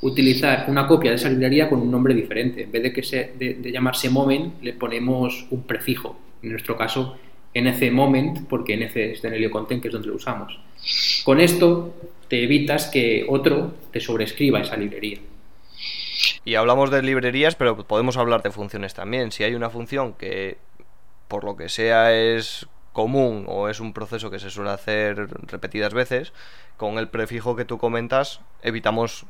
[0.02, 2.64] utilizar una copia de esa librería con un nombre diferente.
[2.64, 6.20] En vez de, que se, de, llamarse Moment, le ponemos un prefijo.
[6.42, 7.18] En nuestro caso,
[7.54, 10.60] NC Moment, porque NC es de Nelio Content, que es donde lo usamos.
[11.24, 11.94] Con esto
[12.28, 15.20] te evitas que otro te sobrescriba esa librería.
[16.46, 19.32] Y hablamos de librerías, pero podemos hablar de funciones también.
[19.32, 20.58] Si hay una función que,
[21.28, 25.94] por lo que sea, es común o es un proceso que se suele hacer repetidas
[25.94, 26.34] veces,
[26.78, 29.26] con el prefijo que tú comentas evitamos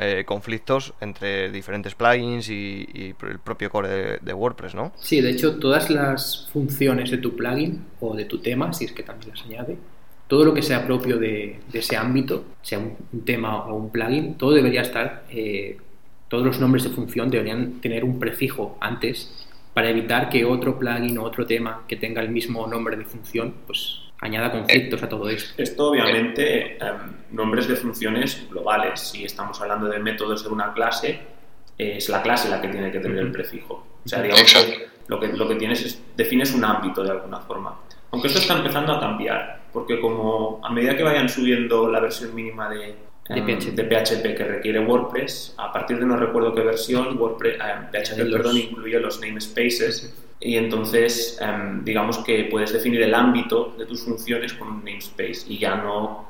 [0.00, 4.92] eh, conflictos entre diferentes plugins y, el propio core de, WordPress, ¿no?
[4.98, 8.92] Sí, de hecho todas las funciones de tu plugin o de tu tema, si es
[8.92, 9.76] que también las añade,
[10.26, 14.52] todo lo que sea propio de, ese ámbito, sea un, tema o un plugin, todo
[14.52, 15.76] debería estar, eh,
[16.28, 21.18] todos los nombres de función deberían tener un prefijo antes para evitar que otro plugin
[21.18, 25.28] o otro tema que tenga el mismo nombre de función, pues añada conflictos a todo
[25.28, 25.62] esto.
[25.62, 29.00] Esto obviamente, em, nombres de funciones globales.
[29.00, 31.20] Si estamos hablando de métodos de una clase,
[31.76, 33.86] es la clase la que tiene que tener el prefijo.
[34.04, 37.40] O sea, digamos que lo que, lo que tienes es, defines un ámbito de alguna
[37.40, 37.78] forma.
[38.12, 42.32] Aunque esto está empezando a cambiar, porque como a medida que vayan subiendo la versión
[42.34, 42.94] mínima de,
[43.28, 44.24] de, PHP.
[44.24, 47.58] Em, que requiere WordPress, a partir de no recuerdo qué versión, WordPress,
[47.92, 53.74] PHP em, perdón, incluye los namespaces y entonces em, digamos que puedes definir el ámbito
[53.76, 56.24] de tus funciones con un namespace y ya no,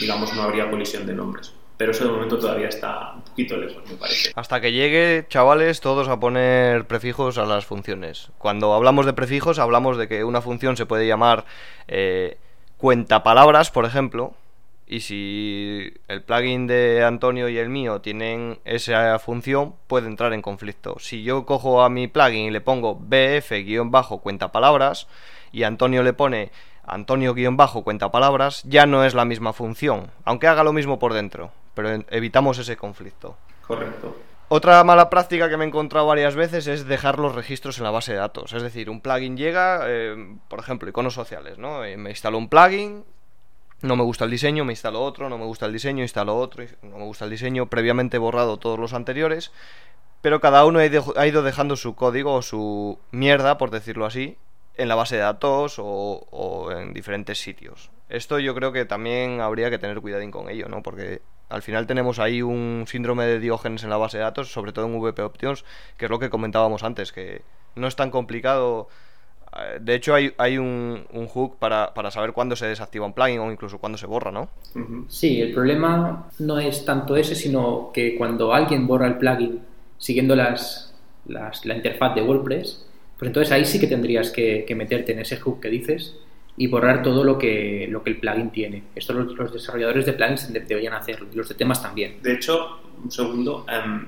[0.00, 1.52] digamos, no habría colisión de nombres.
[1.76, 4.32] Pero eso de momento todavía está un poquito lejos, me parece.
[4.34, 8.30] Hasta que llegue, chavales, todos a poner prefijos a las funciones.
[8.38, 11.44] Cuando hablamos de prefijos, hablamos de que una función se puede llamar
[11.86, 12.38] eh,
[12.78, 14.34] cuenta palabras, por ejemplo,
[14.86, 20.42] y si el plugin de Antonio y el mío tienen esa función, puede entrar en
[20.42, 20.96] conflicto.
[21.00, 25.08] Si yo cojo a mi plugin y le pongo bf-cuenta palabras
[25.50, 26.52] y Antonio le pone
[26.86, 32.04] Antonio-cuenta palabras, ya no es la misma función, aunque haga lo mismo por dentro, pero
[32.10, 33.36] evitamos ese conflicto.
[33.66, 34.16] Correcto.
[34.48, 37.90] Otra mala práctica que me he encontrado varias veces es dejar los registros en la
[37.90, 38.52] base de datos.
[38.52, 41.84] Es decir, un plugin llega, eh, por ejemplo, iconos sociales, ¿no?
[41.84, 43.04] Eh, me instalo un plugin,
[43.82, 46.64] no me gusta el diseño, me instalo otro, no me gusta el diseño, instalo otro,
[46.82, 49.50] no me gusta el diseño, previamente he borrado todos los anteriores,
[50.22, 54.38] pero cada uno ha ido dejando su código o su mierda, por decirlo así,
[54.76, 57.90] en la base de datos o, en diferentes sitios.
[58.08, 60.82] Esto yo creo que también habría que tener cuidadín con ello, ¿no?
[60.82, 64.72] Porque al final tenemos ahí un síndrome de Diógenes en la base de datos, sobre
[64.72, 65.64] todo en VP Options,
[65.96, 67.42] que es lo que comentábamos antes, que
[67.74, 68.88] no es tan complicado
[69.80, 73.78] de hecho, hay, hay un, hook para, saber cuándo se desactiva un plugin o incluso
[73.78, 74.48] cuándo se borra, ¿no?
[75.08, 79.60] Sí, el problema no es tanto ese, sino que cuando alguien borra el plugin
[79.98, 80.94] siguiendo las,
[81.26, 82.86] la interfaz de WordPress,
[83.18, 86.16] pues entonces ahí sí que tendrías que, meterte en ese hook que dices
[86.56, 88.84] y borrar todo lo que, lo que el plugin tiene.
[88.94, 92.18] Esto los, desarrolladores de plugins deberían hacer, los de temas también.
[92.22, 94.06] De hecho, un segundo, em,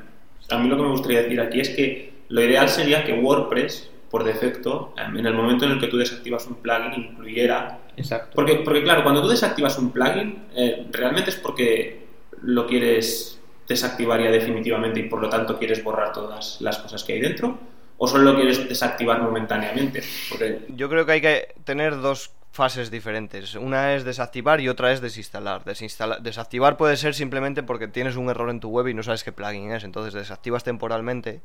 [0.48, 3.90] a mí lo que me gustaría decir aquí es que lo ideal sería que WordPress
[4.10, 7.80] por defecto, em, en el momento en el que tú desactivas un plugin, incluyera.
[7.96, 8.32] Exacto.
[8.34, 12.06] Porque, porque claro, cuando tú desactivas un plugin, eh, realmente es porque
[12.42, 17.12] lo quieres desactivar ya definitivamente y por lo tanto quieres borrar todas las cosas que
[17.12, 17.58] hay dentro,
[17.98, 20.02] o solo lo quieres desactivar momentáneamente.
[20.30, 20.60] Porque...
[20.68, 23.54] Yo creo que hay que tener dos fases diferentes.
[23.54, 25.62] Una es desactivar y otra es desinstalar.
[25.64, 29.30] Desactivar puede ser simplemente porque tienes un error en tu web y no sabes qué
[29.30, 31.40] plugin es, entonces desactivas temporalmente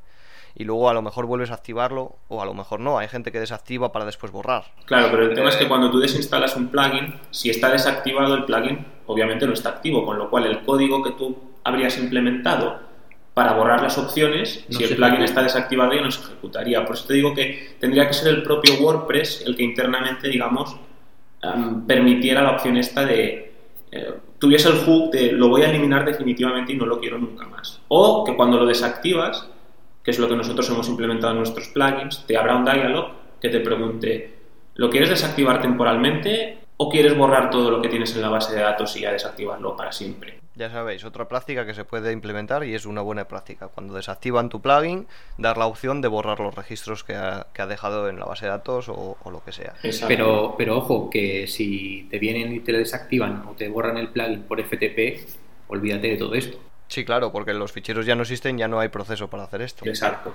[0.55, 2.97] y luego a lo mejor vuelves a activarlo o a lo mejor no.
[2.97, 4.63] Hay gente que desactiva para después borrar.
[4.85, 8.45] Claro, pero el tema es que cuando tú desinstalas un plugin, si está desactivado el
[8.45, 12.79] plugin, obviamente no está activo, con lo cual el código que tú habrías implementado
[13.35, 16.83] para borrar las opciones, si el plugin está desactivado ya no se ejecutaría.
[16.83, 20.75] Por eso te digo que tendría que ser el propio WordPress el que internamente, digamos,
[21.85, 23.51] permitiera la opción esta de
[23.91, 27.45] eh, tuviese el hook de lo voy a eliminar definitivamente y no lo quiero nunca
[27.47, 27.81] más.
[27.89, 29.47] O que cuando lo desactivas
[30.03, 33.49] que es lo que nosotros hemos implementado en nuestros plugins, te habrá un dialog que
[33.49, 34.33] te pregunte,
[34.75, 38.61] ¿lo quieres desactivar temporalmente o quieres borrar todo lo que tienes en la base de
[38.61, 40.42] datos y ya desactivarlo para siempre?
[40.55, 43.69] Ya sabéis, otra práctica que se puede implementar y es una buena práctica.
[43.69, 48.19] Cuando desactivan tu plugin, dar la opción de borrar los registros que ha, dejado en
[48.19, 49.73] la base de datos o, lo que sea.
[50.07, 54.43] Pero, pero ojo, que si te vienen y te desactivan o te borran el plugin
[54.43, 55.27] por FTP,
[55.69, 56.59] olvídate de todo esto.
[56.87, 59.85] Sí, claro, porque los ficheros ya no existen, ya no hay proceso para hacer esto.
[59.87, 60.33] Exacto.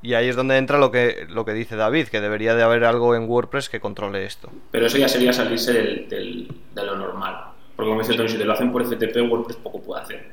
[0.00, 2.84] Y ahí es donde entra lo que, lo que dice David, que debería de haber
[2.84, 4.52] algo en WordPress que controle esto.
[4.70, 7.57] Pero eso ya sería salirse del, del, de lo normal.
[7.78, 10.32] Porque como dice Tony, si te lo hacen por FTP, WordPress poco puede hacer.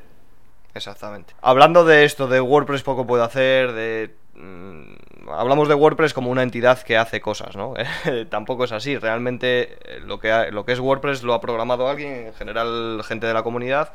[0.74, 1.32] Exactamente.
[1.40, 4.16] Hablando de esto, de WordPress poco puede hacer, de...
[4.34, 7.74] mm, hablamos de WordPress como una entidad que hace cosas, ¿no?
[8.30, 8.98] Tampoco es así.
[8.98, 13.28] Realmente eh, lo que, lo que es WordPress lo ha programado alguien, en general gente
[13.28, 13.92] de la comunidad,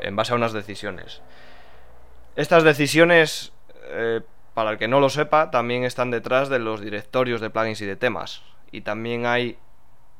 [0.00, 1.20] en base a unas decisiones.
[2.36, 3.52] Estas decisiones,
[3.88, 4.22] eh,
[4.54, 7.86] para el que no lo sepa, también están detrás de los directorios de plugins y
[7.86, 8.40] de temas.
[8.72, 9.58] Y también hay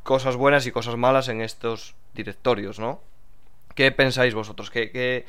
[0.03, 3.00] cosas buenas y cosas malas en estos directorios, ¿no?
[3.76, 4.70] ¿Qué pensáis vosotros?
[4.70, 5.26] ¿Qué,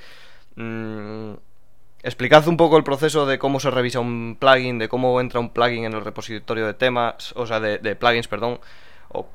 [0.56, 1.34] mm,
[2.04, 5.50] explicad un poco el proceso de cómo se revisa un plugin, de cómo entra un
[5.50, 8.60] plugin en el repositorio de temas, o sea, de, plugins, perdón.
[9.10, 9.28] O,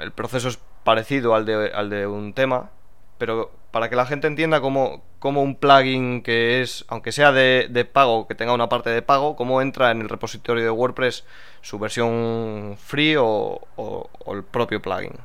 [0.00, 2.70] el proceso es parecido al de, al de un tema,
[3.18, 7.90] pero para que la gente entienda cómo, cómo un plugin que es, aunque sea de,
[7.92, 11.24] pago, que tenga una parte de pago, cómo entra en el repositorio de WordPress
[11.62, 15.18] su versión free o el propio plugin.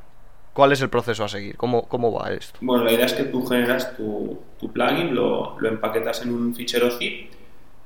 [0.54, 1.56] ¿Cuál es el proceso a seguir?
[1.56, 2.58] ¿Cómo, cómo va esto?
[2.62, 4.40] Bueno, la idea es que tú generas tu,
[4.72, 7.32] plugin, lo, lo empaquetas en un fichero zip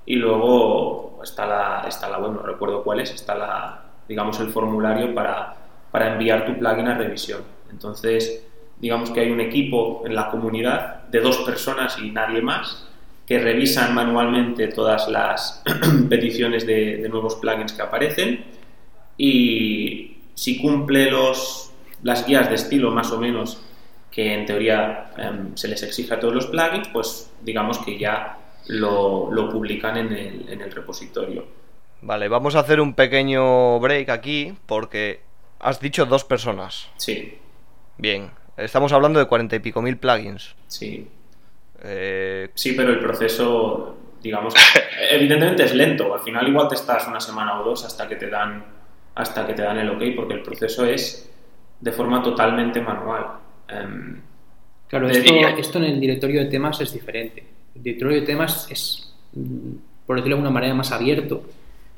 [0.05, 4.51] y luego está la, está la web, no recuerdo cuál es, está la, digamos, el
[4.51, 5.57] formulario para,
[5.91, 7.41] para enviar tu plugin a revisión.
[7.71, 8.45] Entonces,
[8.79, 12.87] digamos que hay un equipo en la comunidad de dos personas y nadie más
[13.27, 15.63] que revisan manualmente todas las
[16.11, 18.45] peticiones de, de nuevos plugins que aparecen
[19.17, 21.68] y si cumple los,
[22.03, 23.65] las guías de estilo más o menos
[24.11, 28.39] que en teoría em, se les exige a todos los plugins, pues digamos que ya
[28.67, 31.47] lo, lo publican en el, en el repositorio.
[32.01, 35.21] Vale, vamos a hacer un pequeño break aquí porque
[35.61, 36.93] has dicho dos personas.
[36.97, 37.39] Sí,
[37.97, 40.57] Bien, estamos hablando de cuarenta y pico mil plugins.
[40.67, 41.09] sí,
[41.81, 44.55] Eh, sí, pero el proceso, digamos,
[45.11, 46.13] evidentemente es lento.
[46.15, 48.65] Al final igual te estás una semana o dos hasta que te dan,
[49.15, 51.31] hasta que te dan el ok, porque el proceso es
[51.81, 53.27] de forma totalmente manual.
[53.69, 54.21] Em,
[54.89, 57.45] Claro, esto, esto en el directorio de temas es diferente.
[57.75, 59.73] El directorio de temas es, mm,
[60.07, 61.45] por decirlo de alguna manera, más abierto,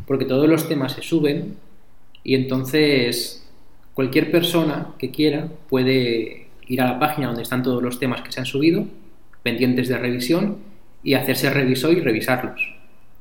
[0.06, 1.56] porque todos los temas se suben
[2.24, 3.48] y entonces
[3.94, 8.32] cualquier persona que quiera puede ir a la página donde están todos los temas que
[8.32, 8.84] se han subido,
[9.42, 10.58] pendientes de revisión,
[11.02, 12.60] y hacerse revisor y revisarlos.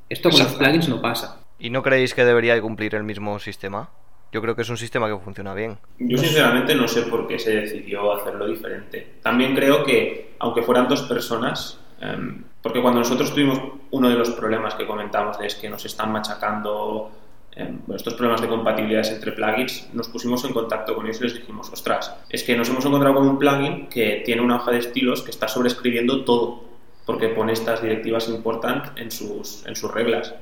[0.09, 1.41] Esto con los plugins no pasa.
[1.59, 3.89] ¿Y no creéis que debería de cumplir el mismo sistema?
[4.31, 5.77] Yo creo que es un sistema que funciona bien.
[5.97, 9.15] Yo sinceramente no sé por qué se decidió hacerlo diferente.
[9.21, 13.59] También creo que, aunque fueran dos personas, em, porque cuando nosotros tuvimos
[13.91, 17.11] uno de los problemas que comentamos es que nos están machacando
[17.55, 21.33] bueno, estos problemas de compatibilidades entre plugins, nos pusimos en contacto con ellos y les
[21.35, 24.79] dijimos, ostras, es que nos hemos encontrado con un plugin que tiene una hoja de
[24.79, 26.63] estilos que está sobreescribiendo todo,
[27.05, 30.33] porque pone estas directivas important en sus, en sus reglas.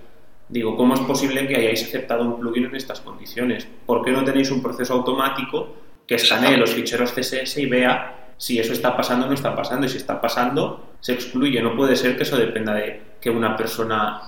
[0.50, 3.68] Digo, ¿cómo es posible que hayáis aceptado un plugin en estas condiciones?
[3.86, 5.76] ¿Por qué no tenéis un proceso automático
[6.08, 9.86] que escanee los ficheros CSS y vea si eso está pasando o no está pasando?
[9.86, 11.62] Y si está pasando, se excluye.
[11.62, 14.22] No puede ser que eso dependa de que una persona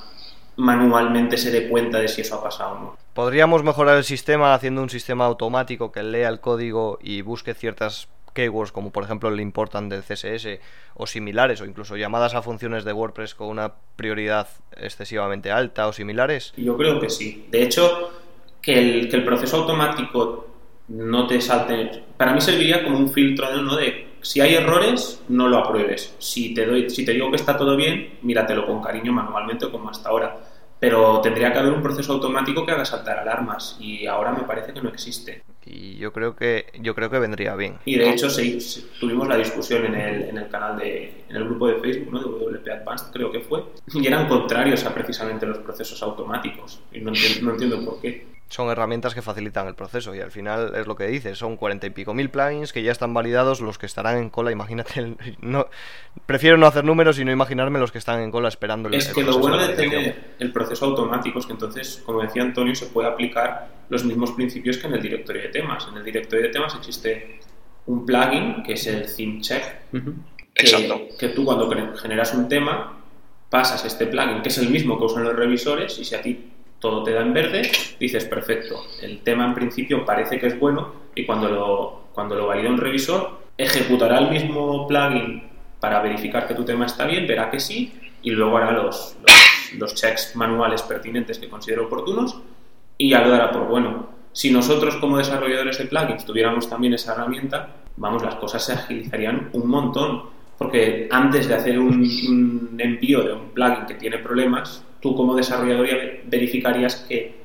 [0.57, 2.97] manualmente se dé cuenta de si eso ha pasado o no.
[3.13, 8.09] ¿Podríamos mejorar el sistema haciendo un sistema automático que lea el código y busque ciertas
[8.39, 10.59] keywords como por ejemplo el important del CSS
[10.95, 15.93] o similares o incluso llamadas a funciones de WordPress con una prioridad excesivamente alta o
[15.93, 16.53] similares?
[16.55, 17.45] Yo creo que sí.
[17.51, 18.11] De hecho,
[18.61, 20.47] que el, que el proceso automático
[20.87, 22.03] no te salte.
[22.17, 23.75] Para mí serviría como un filtro ¿no?
[23.75, 26.15] de si hay errores, no lo apruebes.
[26.19, 29.89] Si te, doy, si te digo que está todo bien, míratelo con cariño manualmente como
[29.89, 30.37] hasta ahora.
[30.79, 34.73] Pero tendría que haber un proceso automático que haga saltar alarmas y ahora me parece
[34.73, 35.43] que no existe.
[35.65, 37.77] Y yo creo que yo creo que vendría bien.
[37.85, 38.57] Y de hecho se-
[38.99, 42.19] tuvimos la discusión en el, en el canal de, en el grupo de Facebook, ¿no?
[42.19, 43.63] de WP Advanced creo que fue,
[43.93, 46.81] y eran contrarios a precisamente los procesos automáticos.
[46.93, 48.25] Y no entiendo, no entiendo por qué.
[48.51, 51.85] Son herramientas que facilitan el proceso y al final es lo que dices, son cuarenta
[51.85, 55.17] y pico mil plugins que ya están validados, los que estarán en cola, imagínate, el-
[55.41, 55.67] no,
[56.25, 59.09] prefiero no hacer números y no imaginarme los que están en cola esperando el Es
[59.09, 62.41] el que lo proceso bueno de tener el proceso automático es que entonces, como decía
[62.41, 65.87] Antonio, se puede aplicar los mismos principios que en el directorio de temas.
[65.91, 67.39] En el directorio de temas existe
[67.85, 71.01] un plugin que es el theme check, que, Exacto.
[71.19, 72.97] que tú cuando generas un tema
[73.49, 76.51] pasas este plugin, que es el mismo que usan los revisores, y si a ti
[76.79, 80.93] todo te da en verde, dices, perfecto, el tema en principio parece que es bueno,
[81.13, 85.43] y cuando lo, cuando lo valida un revisor, ejecutará el mismo plugin
[85.79, 89.17] para verificar que tu tema está bien, verá que sí, y luego hará los,
[89.77, 92.37] los, checks manuales pertinentes que considere oportunos,
[92.97, 94.09] y ya lo dará por bueno.
[94.31, 99.49] Si nosotros como desarrolladores de plugins tuviéramos también esa herramienta, vamos, las cosas se agilizarían
[99.53, 100.39] un montón.
[100.57, 105.35] Porque antes de hacer un, un envío de un plugin que tiene problemas, tú como
[105.35, 107.39] desarrollador ya verificarías que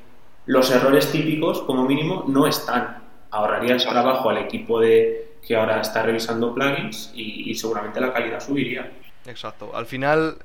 [0.46, 3.02] los errores típicos, como mínimo, no están.
[3.30, 8.40] Ahorrarías trabajo al equipo de que ahora está revisando plugins y, y seguramente la calidad
[8.40, 8.92] subiría.
[9.26, 9.74] Exacto.
[9.74, 10.38] Al final,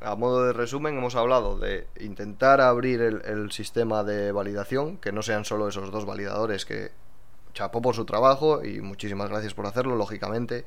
[0.00, 5.22] a modo de resumen, hemos hablado de intentar abrir el, sistema de validación, que no
[5.22, 6.90] sean solo esos dos validadores que
[7.52, 10.64] chapó por su trabajo y muchísimas gracias por hacerlo, lógicamente,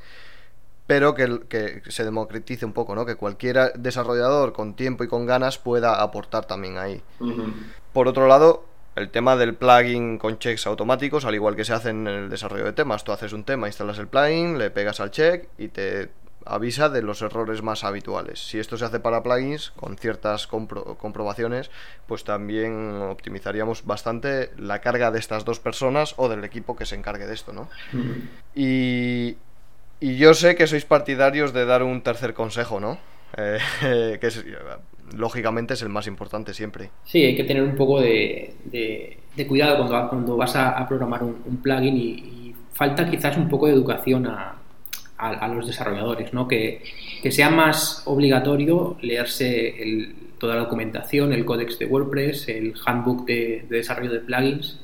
[0.88, 3.06] pero que, que, se democratice un poco, ¿no?
[3.06, 7.02] Que cualquier desarrollador con tiempo y con ganas pueda aportar también ahí.
[7.94, 8.66] Por otro lado,
[8.96, 12.66] el tema del plugin con checks automáticos, al igual que se hace en el desarrollo
[12.66, 13.04] de temas.
[13.04, 16.10] Tú haces un tema, instalas el plugin, le pegas al check y te
[16.46, 18.46] avisa de los errores más habituales.
[18.46, 21.72] Si esto se hace para plugins, con ciertas comprobaciones,
[22.08, 26.96] pues también optimizaríamos bastante la carga de estas dos personas o del equipo que se
[26.96, 27.70] encargue de esto, ¿no?
[28.54, 29.38] y,
[30.08, 32.98] y, yo sé que sois partidarios de dar un tercer consejo, ¿no?
[33.38, 33.60] Eh,
[34.22, 34.30] que
[35.16, 36.90] lógicamente es el más importante siempre.
[37.06, 38.56] Sí, hay que tener un poco de,
[39.48, 44.28] cuidado cuando, cuando vas a, programar un, plugin y falta quizás un poco de educación
[44.28, 44.56] a
[45.18, 46.48] a, los desarrolladores, ¿no?
[46.48, 46.82] que,
[47.30, 54.12] sea más obligatorio leerse toda la documentación, el códex de WordPress, el handbook de, desarrollo
[54.12, 54.80] de plugins.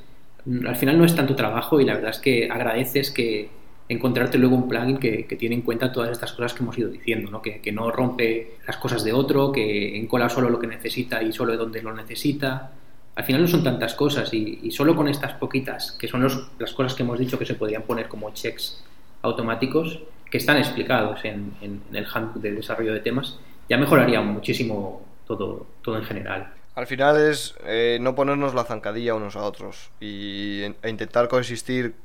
[0.65, 3.49] Al final no es tanto trabajo y la verdad es que agradeces que
[3.89, 7.31] encontrarte luego un plugin que, tiene en cuenta todas estas cosas que hemos ido diciendo,
[7.31, 7.41] ¿no?
[7.41, 11.51] Que, no rompe las cosas de otro, que encola solo lo que necesita y solo
[11.51, 12.71] de donde lo necesita.
[13.15, 16.21] Al final no son tantas cosas y, solo con estas poquitas, que son
[16.59, 18.83] las cosas que hemos dicho que se podrían poner como checks
[19.23, 19.99] automáticos,
[20.29, 21.53] que están explicados en,
[21.91, 26.53] el handbook de desarrollo de temas, ya mejoraría muchísimo todo, todo en general.
[26.75, 31.95] Al final es eh, no ponernos la zancadilla unos a otros y, e intentar coexistir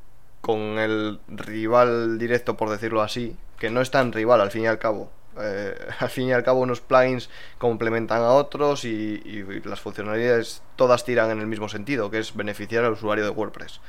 [0.44, 4.66] con el rival directo, por decirlo así, que no es tan rival al fin y
[4.66, 5.10] al cabo.
[5.40, 11.02] Eh, al fin y al cabo unos plugins complementan a otros y, las funcionalidades todas
[11.06, 13.80] tiran en el mismo sentido, que es beneficiar al usuario de WordPress.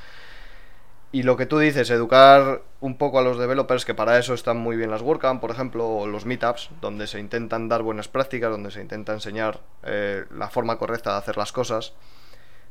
[1.12, 4.56] Y lo que tú dices, educar un poco a los developers, que para eso están
[4.56, 8.50] muy bien las WordCamp, por ejemplo, o los meetups, donde se intentan dar buenas prácticas,
[8.50, 11.92] donde se intenta enseñar eh, la forma correcta de hacer las cosas.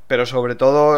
[0.07, 0.97] Pero sobre todo,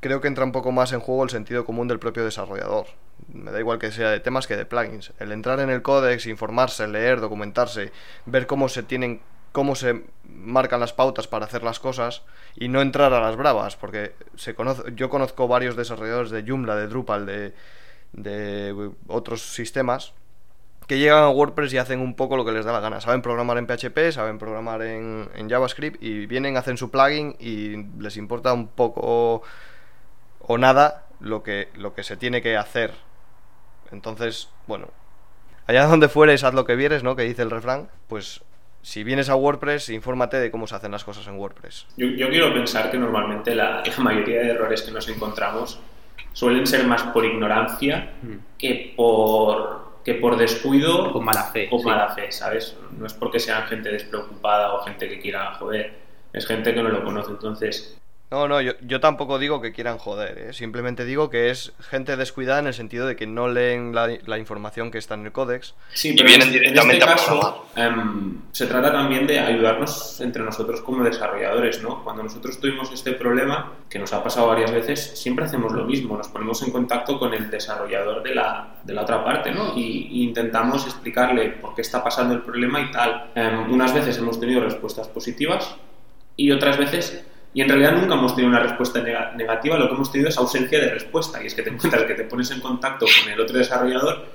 [0.00, 2.86] creo que entra un poco más en juego el sentido común del propio desarrollador.
[3.32, 5.12] Me da igual que sea de temas que de plugins.
[5.18, 7.92] El entrar en el códex, informarse, leer, documentarse,
[8.26, 9.20] ver cómo se tienen
[9.52, 12.22] cómo se marcan las pautas para hacer las cosas
[12.54, 16.76] y no entrar a las bravas, porque se conoce, yo conozco varios desarrolladores de Joomla,
[16.76, 17.54] de Drupal, de,
[18.12, 20.12] de otros sistemas
[20.86, 23.00] que llegan a WordPress y hacen un poco lo que les da la gana.
[23.00, 27.76] Saben programar en PHP, saben programar en, en JavaScript y vienen, hacen su plugin y
[28.00, 29.42] les importa un poco
[30.48, 32.92] o nada lo que, lo que se tiene que hacer.
[33.92, 34.88] Entonces, bueno,
[35.66, 37.14] allá donde fueres, haz lo que vieres, ¿no?
[37.14, 38.42] Que dice el refrán, pues
[38.82, 41.86] si vienes a WordPress, infórmate de cómo se hacen las cosas en WordPress.
[41.96, 45.78] Yo, quiero pensar que normalmente la, mayoría de errores que nos encontramos
[46.32, 48.36] suelen ser más por ignorancia mm.
[48.58, 51.68] que por que por descuido o mala fe.
[51.70, 52.74] O mala fe, ¿sabes?
[52.96, 55.92] No es porque sean gente despreocupada o gente que quiera joder,
[56.32, 57.30] es gente que no lo conoce.
[57.32, 57.98] Entonces,
[58.30, 60.52] no, no, yo, yo tampoco digo que quieran joder, ¿eh?
[60.52, 64.90] simplemente digo que es gente descuidada en el sentido de que no leen la, información
[64.90, 68.92] que está en el códex sí, y vienen directamente en este caso, em, se trata
[68.92, 72.04] también de ayudarnos entre nosotros como desarrolladores, ¿no?
[72.04, 76.16] Cuando nosotros tuvimos este problema, que nos ha pasado varias veces, siempre hacemos lo mismo,
[76.16, 79.72] nos ponemos en contacto con el desarrollador de la, de la otra parte, ¿no?
[79.74, 83.30] Y, intentamos explicarle por qué está pasando el problema y tal.
[83.34, 85.76] Em, unas veces hemos tenido respuestas positivas
[86.36, 87.24] y otras veces
[87.58, 90.78] y en realidad nunca hemos tenido una respuesta negativa, lo que hemos tenido es ausencia
[90.78, 91.42] de respuesta.
[91.42, 94.26] Y es que te encuentras que te pones en contacto con el otro desarrollador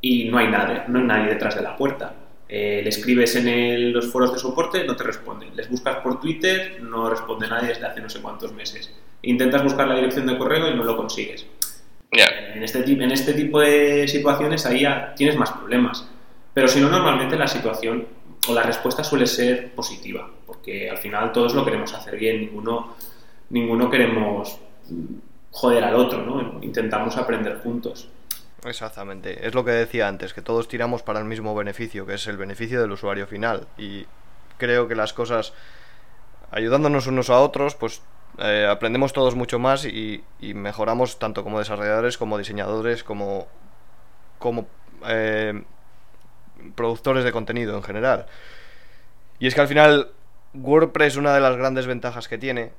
[0.00, 2.12] y no hay nadie, no hay nadie detrás de la puerta.
[2.48, 5.54] Eh, le escribes en los foros de soporte, no te responden.
[5.54, 8.92] Les buscas por Twitter, no responde nadie desde hace no sé cuántos meses.
[9.22, 11.46] Intentas buscar la dirección de correo y no lo consigues.
[12.10, 16.10] En, este, en este tipo de situaciones ahí ya tienes más problemas.
[16.52, 18.08] Pero si no, normalmente la situación
[18.48, 22.94] o la respuesta suele ser positiva, porque al final todos lo queremos hacer bien, ninguno,
[23.50, 24.58] ninguno queremos
[25.50, 26.62] joder al otro, ¿no?
[26.62, 28.08] Intentamos aprender juntos.
[28.64, 32.26] Exactamente, es lo que decía antes, que todos tiramos para el mismo beneficio, que es
[32.26, 33.66] el beneficio del usuario final.
[33.76, 34.06] Y
[34.56, 35.52] creo que las cosas,
[36.50, 38.02] ayudándonos unos a otros, pues
[38.38, 43.46] eh, aprendemos todos mucho más y, mejoramos tanto como desarrolladores, como diseñadores, como,
[44.38, 44.66] como
[45.06, 45.62] eh,
[46.74, 48.26] productores de contenido en general.
[49.38, 50.10] Y es que al final
[50.54, 52.72] WordPress una de las grandes ventajas que tiene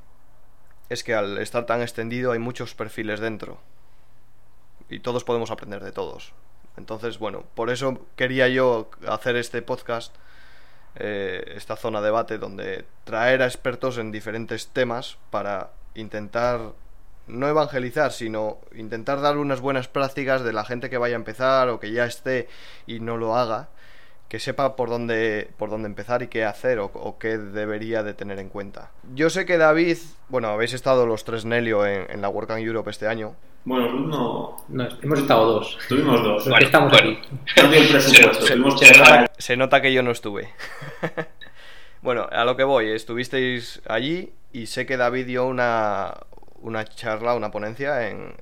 [0.89, 3.59] es que al estar tan extendido hay muchos perfiles dentro.
[4.89, 6.33] Y todos podemos aprender de todos.
[6.77, 10.15] Entonces, bueno, por eso quería yo hacer este podcast
[10.95, 16.73] eh, esta zona de debate donde traer a expertos en diferentes temas para intentar
[17.27, 21.69] no evangelizar, sino intentar dar unas buenas prácticas de la gente que vaya a empezar
[21.69, 22.47] o que ya esté
[22.85, 23.69] y no lo haga,
[24.27, 28.39] que sepa por dónde, por dónde empezar y qué hacer o, qué debería de tener
[28.39, 28.91] en cuenta.
[29.13, 29.97] Yo sé que David,
[30.29, 33.35] bueno, habéis estado los tres Nelio en, en la WordCamp Europe este año.
[33.65, 34.65] Bueno, no...
[34.67, 34.87] no...
[35.01, 35.77] hemos estado dos.
[35.87, 36.47] Tuvimos dos.
[36.59, 37.19] estamos aquí.
[39.37, 40.49] se, nota que yo no estuve.
[42.01, 46.13] bueno, a lo que voy, estuvisteis allí y sé que David dio una,
[46.63, 48.35] una charla, una ponencia en,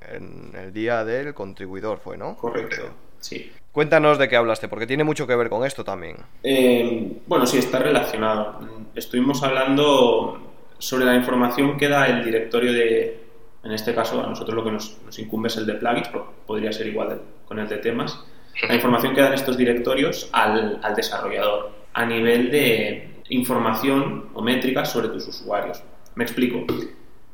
[0.54, 2.36] el día del contribuidor, fue, ¿no?
[2.36, 2.82] Correcto,
[3.20, 3.52] sí.
[3.70, 6.16] Cuéntanos de qué hablaste, porque tiene mucho que ver con esto también.
[6.42, 8.60] Eh, bueno, sí, está relacionado.
[8.94, 13.22] Estuvimos hablando sobre la información que da el directorio de,
[13.64, 16.72] en este caso a nosotros lo que nos, incumbe es el de plugins, pero podría
[16.72, 18.24] ser igual con el de temas,
[18.68, 24.90] la información que dan estos directorios al, al desarrollador a nivel de información o métricas
[24.90, 25.82] sobre tus usuarios.
[26.14, 26.66] Me explico.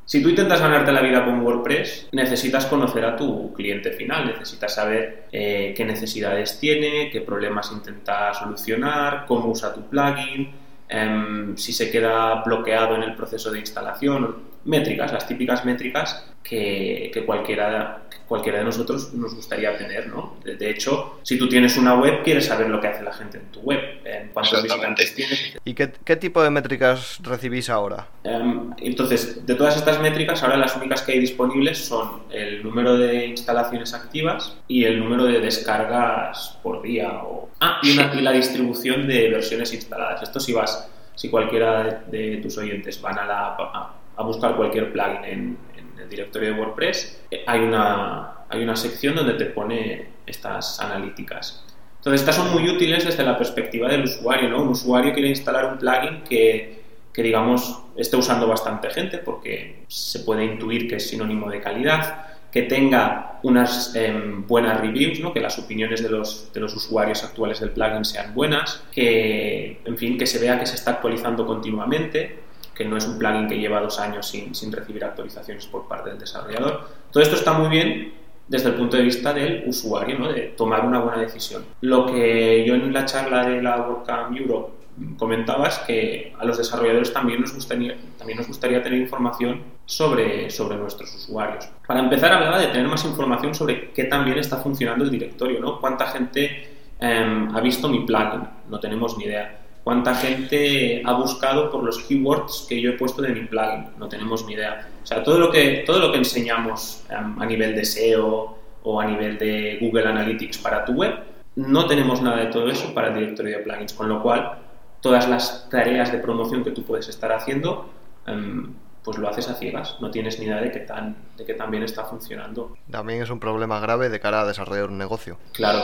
[0.09, 4.75] Si tú intentas ganarte la vida con WordPress, necesitas conocer a tu cliente final, necesitas
[4.75, 10.51] saber eh, qué necesidades tiene, qué problemas intenta solucionar, cómo usa tu plugin,
[10.89, 17.23] em, si se queda bloqueado en el proceso de instalación, métricas, las típicas métricas que,
[17.27, 20.37] cualquiera, cualquiera de nosotros nos gustaría tener, ¿no?
[20.45, 23.45] De, hecho, si tú tienes una web, quieres saber lo que hace la gente en
[23.47, 25.57] tu web, en cuántos visitantes tienes.
[25.65, 28.07] ¿Y qué, tipo de métricas recibís ahora?
[28.25, 32.97] Em, entonces, de todas estas métricas, ahora las únicas que hay disponibles son el número
[32.97, 37.11] de instalaciones activas y el número de descargas por día.
[37.25, 37.51] O...
[37.61, 40.23] Ah, y, la distribución de versiones instaladas.
[40.23, 45.25] Esto si vas, si cualquiera de, tus oyentes van a la a buscar cualquier plugin
[45.25, 50.79] en, el directorio de WordPress, eh, hay una, hay una sección donde te pone estas
[50.81, 51.65] analíticas.
[51.97, 54.63] Entonces, estas son muy útiles desde la perspectiva del usuario, ¿no?
[54.63, 60.21] Un usuario quiere instalar un plugin que, que digamos, esté usando bastante gente porque se
[60.21, 65.33] puede intuir que es sinónimo de calidad, que tenga unas em, buenas reviews, ¿no?
[65.33, 69.99] que las opiniones de los, de los usuarios actuales del plugin sean buenas, que, en
[69.99, 72.39] fin, que se vea que se está actualizando continuamente,
[72.79, 76.11] que no es un plugin que lleva dos años sin, sin recibir actualizaciones por parte
[76.11, 76.89] del desarrollador.
[77.11, 78.13] Todo esto está muy bien
[78.47, 80.33] desde el punto de vista del usuario, ¿no?
[80.33, 81.65] de tomar una buena decisión.
[81.81, 84.73] Lo que yo en la charla de la WordCamp Europe
[85.17, 90.49] comentaba es que a los desarrolladores también nos gustaría, también nos gustaría tener información sobre,
[90.49, 91.69] sobre nuestros usuarios.
[91.85, 95.81] Para empezar, hablaba de tener más información sobre qué también está funcionando el directorio, ¿no?
[95.81, 96.69] cuánta gente
[97.01, 102.01] em, ha visto mi plugin, no tenemos ni idea cuánta gente ha buscado por los
[102.01, 104.87] keywords que yo he puesto de mi plugin, no tenemos ni idea.
[105.03, 109.07] O sea, todo lo que, todo lo que enseñamos a nivel de SEO o a
[109.07, 111.15] nivel de Google Analytics para tu web,
[111.57, 114.59] no tenemos nada de todo eso para el directorio de plugins, con lo cual
[115.01, 117.89] todas las tareas de promoción que tú puedes estar haciendo,
[118.27, 121.55] em, pues lo haces a ciegas, no tienes ni idea de que tan, de que
[121.55, 122.77] tan bien está funcionando.
[122.91, 125.39] También es un problema grave de cara a desarrollar un negocio.
[125.55, 125.81] Claro,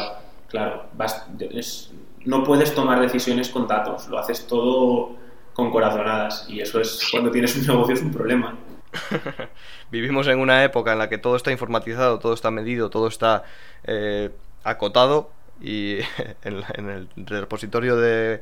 [0.51, 0.89] claro.
[1.53, 1.91] es,
[2.25, 5.17] no puedes tomar decisiones con datos, lo haces todo
[5.53, 8.57] con corazonadas y eso es cuando tienes un negocio es un problema.
[9.91, 13.45] Vivimos en una época en la que todo está informatizado, todo está medido, todo está
[13.85, 14.31] eh,
[14.63, 15.31] acotado
[15.61, 15.99] y
[16.45, 18.41] en, el repositorio de,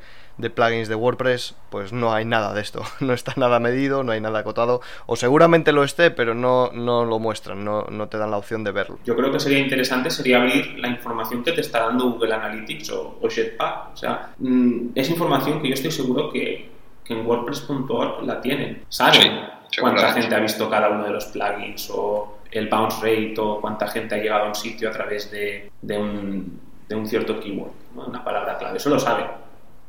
[0.55, 4.21] plugins de WordPress pues no hay nada de esto, no está nada medido, no hay
[4.21, 8.31] nada acotado o seguramente lo esté pero no, no lo muestran, no, no, te dan
[8.31, 8.99] la opción de verlo.
[9.05, 12.91] Yo creo que sería interesante sería abrir la información que te está dando Google Analytics
[12.91, 16.71] o, Jetpack, o sea, mm, es información que yo estoy seguro que,
[17.05, 21.91] que en WordPress.org la tienen, saben cuánta gente ha visto cada uno de los plugins
[21.91, 25.71] o el bounce rate o cuánta gente ha llegado a un sitio a través de,
[25.81, 26.61] de un
[26.93, 28.77] de un cierto keyword, una palabra clave.
[28.77, 29.27] Eso lo sabe,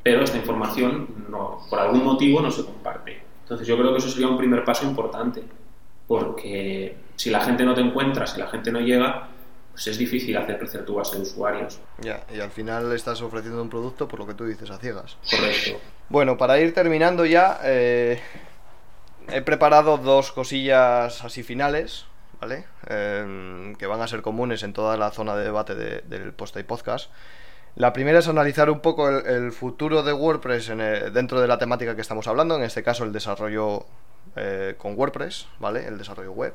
[0.02, 3.22] pero esta información no, por algún motivo no se comparte.
[3.42, 5.44] Entonces yo creo que eso sería un primer paso importante,
[6.08, 9.28] porque si la gente no te encuentra, si la gente no llega,
[9.72, 11.80] pues es difícil hacer crecer tu base de usuarios.
[12.00, 15.18] Ya, y al final estás ofreciendo un producto por lo que tú dices a ciegas.
[15.30, 15.82] Correcto.
[16.08, 18.22] Bueno, para ir terminando ya, eh,
[19.30, 22.06] he preparado dos cosillas así finales.
[22.88, 26.64] Em, que van a ser comunes en toda la zona de debate del post y
[26.64, 27.10] podcast.
[27.76, 30.68] La primera es analizar un poco el, futuro de WordPress
[31.14, 33.86] dentro de la temática que estamos hablando, en este caso el desarrollo
[34.36, 35.88] eh, con WordPress, ¿vale?
[35.88, 36.54] El desarrollo web.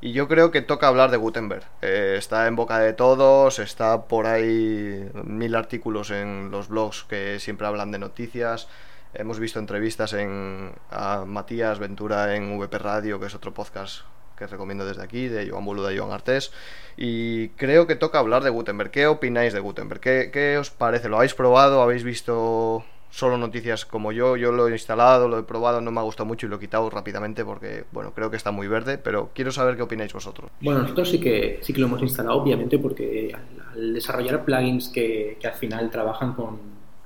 [0.00, 1.62] Y yo creo que toca hablar de Gutenberg.
[1.80, 7.38] Eh, está en boca de todos, está por ahí mil artículos en los blogs que
[7.38, 8.68] siempre hablan de noticias.
[9.14, 14.02] Hemos visto entrevistas en, a Matías Ventura en VP Radio, que es otro podcast
[14.42, 16.52] que recomiendo desde aquí, de Joan Boluda y Joan Artés.
[16.96, 18.90] Y creo que toca hablar de Gutenberg.
[18.90, 20.00] ¿Qué opináis de Gutenberg?
[20.00, 21.08] ¿Qué, os parece?
[21.08, 21.82] ¿Lo habéis probado?
[21.82, 24.36] ¿Habéis visto solo noticias como yo.
[24.36, 26.58] Yo lo he instalado, lo he probado, no me ha gustado mucho y lo he
[26.58, 30.50] quitado rápidamente porque, bueno, creo que está muy verde, pero quiero saber qué opináis vosotros.
[30.62, 33.36] Bueno, nosotros sí que, sí que lo hemos instalado, obviamente, porque
[33.74, 36.58] al, desarrollar plugins que, al final trabajan con,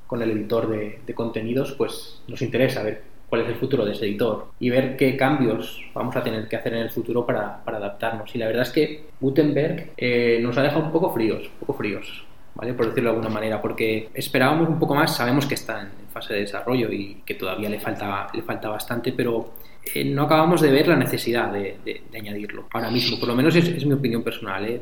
[0.07, 4.07] con el editor de contenidos, pues nos interesa ver cuál es el futuro de ese
[4.07, 7.79] editor y ver qué cambios vamos a tener que hacer en el futuro para, para
[7.79, 8.35] adaptarnos.
[8.35, 11.75] Y la verdad es que Gutenberg eh, nos ha dejado un poco fríos, un poco
[11.75, 12.25] fríos.
[12.55, 12.73] ¿Vale?
[12.73, 16.33] Por decirlo de alguna manera, porque esperábamos un poco más, sabemos que está en fase
[16.33, 19.51] de desarrollo y que todavía le falta, le falta bastante, pero
[19.95, 23.55] eh, no acabamos de ver la necesidad de, de, añadirlo ahora mismo, por lo menos
[23.57, 24.65] es, es mi opinión personal.
[24.65, 24.81] ¿eh?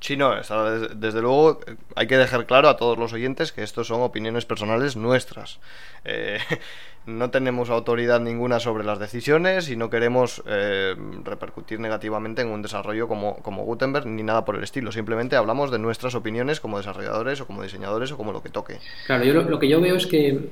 [0.00, 1.60] Sí, no, desde, luego
[1.96, 5.58] hay que dejar claro a todos los oyentes que estos son opiniones personales nuestras.
[6.04, 6.38] Eh,
[7.06, 10.94] no tenemos autoridad ninguna sobre las decisiones y no queremos eh,
[11.24, 14.92] repercutir negativamente en un desarrollo como, como Gutenberg ni nada por el estilo.
[14.92, 18.78] Simplemente hablamos de nuestras opiniones como desarrolladores o como diseñadores o como lo que toque.
[19.06, 20.50] Claro, yo lo que yo veo es que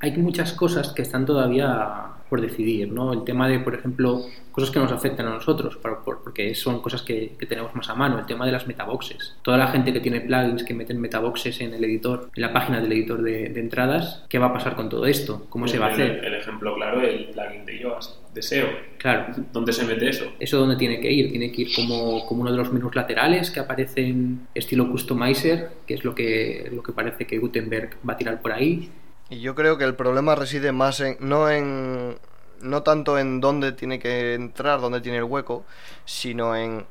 [0.00, 3.12] hay muchas cosas que están todavía por decidir, ¿no?
[3.12, 4.22] El tema de, por ejemplo,
[4.52, 8.26] cosas que nos afectan a nosotros, porque son cosas que, tenemos más a mano, el
[8.26, 9.36] tema de las metaboxes.
[9.42, 12.80] Toda la gente que tiene plugins que meten metaboxes en el editor, en la página
[12.80, 15.46] del editor de, entradas, ¿qué va a pasar con todo esto?
[15.48, 16.22] ¿Cómo se va a hacer?
[16.24, 18.68] El, ejemplo claro, el plugin de Yoast, de SEO.
[18.98, 19.34] Claro.
[19.52, 20.32] ¿Dónde se mete eso?
[20.38, 21.30] ¿Eso dónde tiene que ir?
[21.30, 25.94] Tiene que ir como, como uno de los menús laterales que aparecen estilo customizer, que
[25.94, 28.90] es lo que, lo que parece que Gutenberg va a tirar por ahí
[29.30, 32.18] y yo creo que el problema reside más en no en
[32.60, 35.64] no tanto en dónde tiene que entrar, dónde tiene el hueco,
[36.04, 36.86] sino en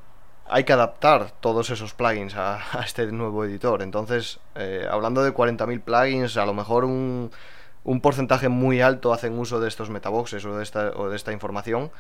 [0.49, 3.81] hay que adaptar todos esos plugins a, este nuevo editor.
[3.81, 7.31] Entonces, eh, hablando de 40.000 plugins, a lo mejor un,
[7.83, 11.33] un porcentaje muy alto hacen uso de estos metaboxes o de esta, o de esta
[11.33, 11.91] información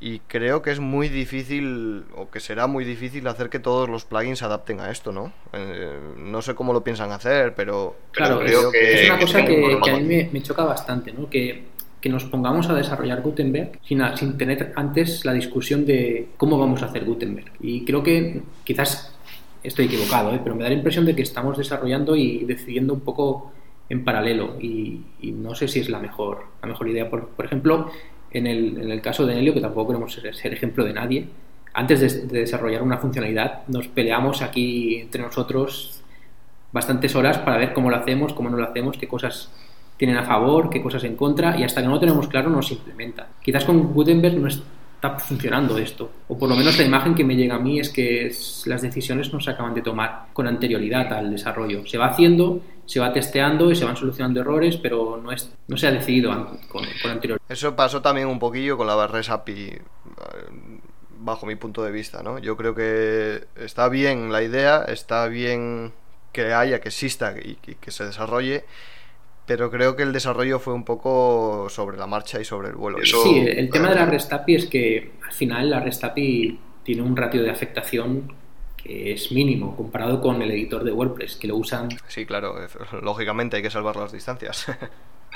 [0.00, 4.04] y creo que es muy difícil o que será muy difícil hacer que todos los
[4.04, 5.32] plugins se adapten a esto, ¿no?
[5.52, 9.78] Eh, no sé cómo lo piensan hacer, pero claro, creo que, es una cosa que,
[9.80, 11.30] a mí me, choca bastante, ¿no?
[11.30, 11.66] Que,
[12.00, 16.82] que, nos pongamos a desarrollar Gutenberg sin, sin tener antes la discusión de cómo vamos
[16.82, 17.52] a hacer Gutenberg.
[17.60, 19.14] Y creo que quizás
[19.62, 20.40] estoy equivocado, ¿eh?
[20.42, 23.52] pero me da la impresión de que estamos desarrollando y decidiendo un poco
[23.88, 27.08] en paralelo y, no sé si es la mejor, la mejor idea.
[27.10, 27.90] Por, por ejemplo,
[28.32, 31.28] en el, en el caso de Nelio, que tampoco queremos ser, ejemplo de nadie,
[31.74, 36.02] antes de, desarrollar una funcionalidad nos peleamos aquí entre nosotros
[36.70, 39.50] bastantes horas para ver cómo lo hacemos, cómo no lo hacemos, qué cosas
[39.96, 42.62] tienen a favor, qué cosas en contra, y hasta que no lo tenemos claro no
[42.62, 43.28] se implementa.
[43.42, 47.36] Quizás con Gutenberg no está funcionando esto, o por lo menos la imagen que me
[47.36, 48.32] llega a mí es que
[48.66, 51.86] las decisiones no se acaban de tomar con anterioridad al desarrollo.
[51.86, 55.76] Se va haciendo se va testeando y se van solucionando errores, pero no, es, no
[55.76, 56.30] se ha decidido
[56.68, 57.40] con, con anterioridad.
[57.48, 59.80] Eso pasó también un poquillo con la REST API, eh,
[61.18, 62.38] bajo mi punto de vista, ¿no?
[62.38, 65.92] Yo creo que está bien la idea, está bien
[66.32, 68.64] que haya, que exista y, que se desarrolle,
[69.46, 72.98] pero creo que el desarrollo fue un poco sobre la marcha y sobre el vuelo.
[73.04, 77.02] Sí, el tema de la REST API es que al final la REST API tiene
[77.02, 78.32] un ratio de afectación
[78.82, 81.88] que es mínimo comparado con el editor de WordPress, que lo usan.
[82.08, 82.56] Sí, claro,
[83.02, 84.66] lógicamente hay que salvar las distancias.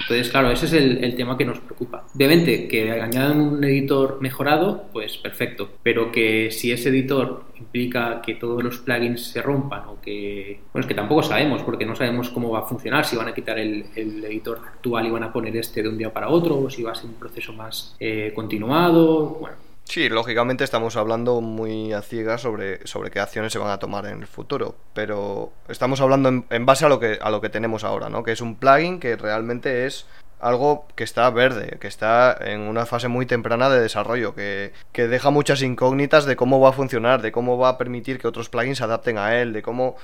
[0.01, 2.05] Entonces, claro, ese es el, tema que nos preocupa.
[2.15, 5.71] Obviamente, que añadan un editor mejorado, pues perfecto.
[5.83, 10.61] Pero que si ese editor implica que todos los plugins se rompan o que...
[10.73, 13.35] Bueno, es que tampoco sabemos, porque no sabemos cómo va a funcionar, si van a
[13.35, 16.69] quitar el, editor actual y van a poner este de un día para otro, o
[16.69, 19.39] si va a ser un proceso más eh, continuado.
[19.41, 19.57] Bueno,
[19.89, 24.05] Sí, lógicamente estamos hablando muy a ciegas sobre, sobre qué acciones se van a tomar
[24.07, 27.85] en el futuro, pero estamos hablando en, base a lo, que, a lo que tenemos
[27.85, 28.25] ahora, ¿no?
[28.25, 30.07] Que es un plugin que realmente es
[30.41, 35.07] algo que está verde, que está en una fase muy temprana de desarrollo, que, que
[35.07, 38.49] deja muchas incógnitas de cómo va a funcionar, de cómo va a permitir que otros
[38.49, 39.97] plugins se adapten a él, de cómo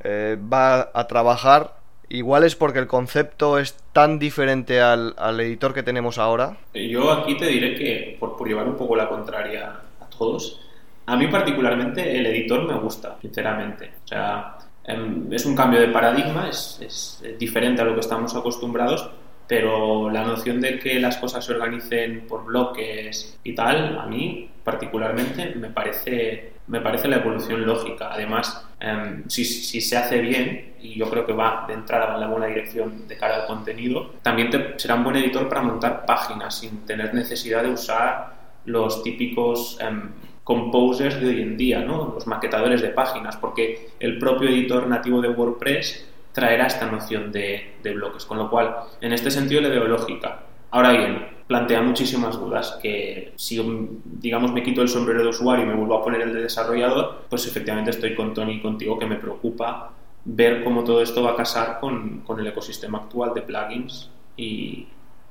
[0.00, 1.78] eh, va a trabajar
[2.10, 6.56] Igual es porque el concepto es tan diferente al, editor que tenemos ahora.
[6.74, 10.60] Yo aquí te diré que, por, por, llevar un poco la contraria a todos,
[11.08, 13.92] a mí particularmente el editor me gusta, sinceramente.
[14.04, 18.36] O sea, em, es un cambio de paradigma, es, es, diferente a lo que estamos
[18.36, 19.08] acostumbrados,
[19.46, 24.50] pero la noción de que las cosas se organicen por bloques y tal, a mí
[24.62, 28.10] particularmente me parece, me parece la evolución lógica.
[28.12, 32.28] Además, em, si, se hace bien, y yo creo que va de entrada en la
[32.28, 36.58] buena dirección de cara al contenido, también te, será un buen editor para montar páginas
[36.58, 40.10] sin tener necesidad de usar los típicos em,
[40.44, 45.28] composers de hoy en día, los maquetadores de páginas, porque el propio editor nativo de
[45.28, 49.84] WordPress traerá esta noción de, de bloques, con lo cual en este sentido le veo
[49.84, 50.40] lógica.
[50.70, 53.58] Ahora bien, plantea muchísimas dudas que si
[54.04, 57.24] digamos me quito el sombrero de usuario y me vuelvo a poner el de desarrollador,
[57.28, 59.90] pues efectivamente estoy con Tony y contigo que me preocupa
[60.24, 64.86] ver cómo todo esto va a casar con, con el ecosistema actual de plugins y,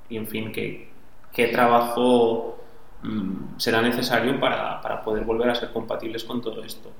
[0.10, 0.90] en fin, qué,
[1.32, 2.58] qué trabajo
[3.04, 6.92] mm, será necesario para, para, poder volver a ser compatibles con todo esto.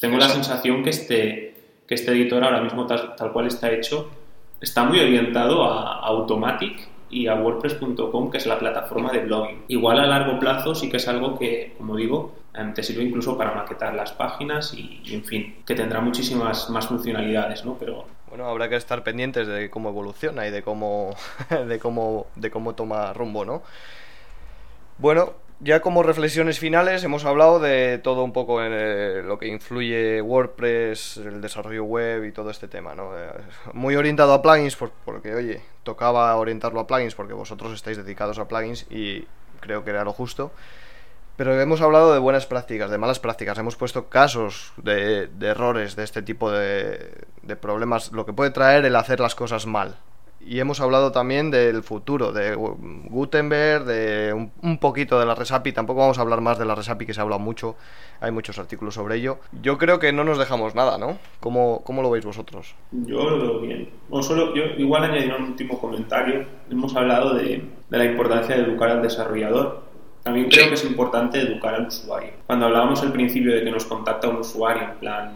[0.00, 1.54] Tengo la sensación que este,
[1.86, 4.10] que este editor ahora mismo tal, tal cual está hecho
[4.60, 9.64] está muy orientado a, Automatic y a WordPress.com, que es la plataforma de blogging.
[9.68, 13.36] Igual a largo plazo sí que es algo que, como digo, em, te sirve incluso
[13.36, 17.74] para maquetar las páginas y, en fin, que tendrá muchísimas más funcionalidades, ¿no?
[17.78, 21.14] Pero bueno, habrá que estar pendientes de cómo evoluciona y de cómo
[21.68, 23.62] de cómo de cómo toma rumbo, ¿no?
[24.98, 29.48] Bueno, ya como reflexiones finales hemos hablado de todo un poco en eh, lo que
[29.48, 33.16] influye WordPress, el desarrollo web y todo este tema, ¿no?
[33.16, 33.30] Eh,
[33.72, 38.48] muy orientado a plugins porque, oye, tocaba orientarlo a plugins porque vosotros estáis dedicados a
[38.48, 39.26] plugins y
[39.60, 40.52] creo que era lo justo.
[41.36, 46.04] Pero hemos hablado de buenas prácticas, de malas prácticas, hemos puesto casos de, errores, de
[46.04, 49.96] este tipo de, de problemas, lo que puede traer el hacer las cosas mal,
[50.46, 55.72] y hemos hablado también del futuro, de Gutenberg, de un, poquito de la Resapi.
[55.72, 57.74] Tampoco vamos a hablar más de la Resapi, que se habla mucho.
[58.20, 59.38] Hay muchos artículos sobre ello.
[59.60, 61.18] Yo creo que no nos dejamos nada, ¿no?
[61.40, 62.76] ¿Cómo, cómo lo veis vosotros?
[62.92, 63.90] Yo lo veo bien.
[64.22, 66.46] Solo, yo igual añadir un último comentario.
[66.70, 69.82] Hemos hablado de, de la importancia de educar al desarrollador.
[70.22, 72.30] También creo que es importante educar al usuario.
[72.46, 75.32] Cuando hablábamos al principio de que nos contacta un usuario en plan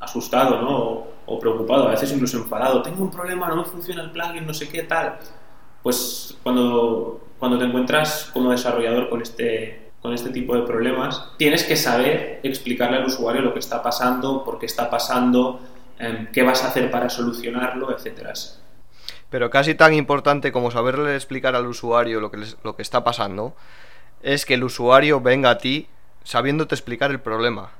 [0.00, 0.78] asustado, ¿no?
[0.78, 4.54] o preocupado, a veces incluso enfadado, tengo un problema, no me funciona el plugin, no
[4.54, 5.18] sé qué tal.
[5.82, 11.64] Pues cuando, cuando te encuentras como desarrollador con este, con este tipo de problemas, tienes
[11.64, 15.60] que saber explicarle al usuario lo que está pasando, por qué está pasando,
[15.98, 18.32] em, qué vas a hacer para solucionarlo, etcétera.
[19.30, 23.56] Pero casi tan importante como saberle explicar al usuario lo que, lo que está pasando,
[24.22, 25.88] es que el usuario venga a ti
[26.24, 27.72] sabiéndote explicar el problema.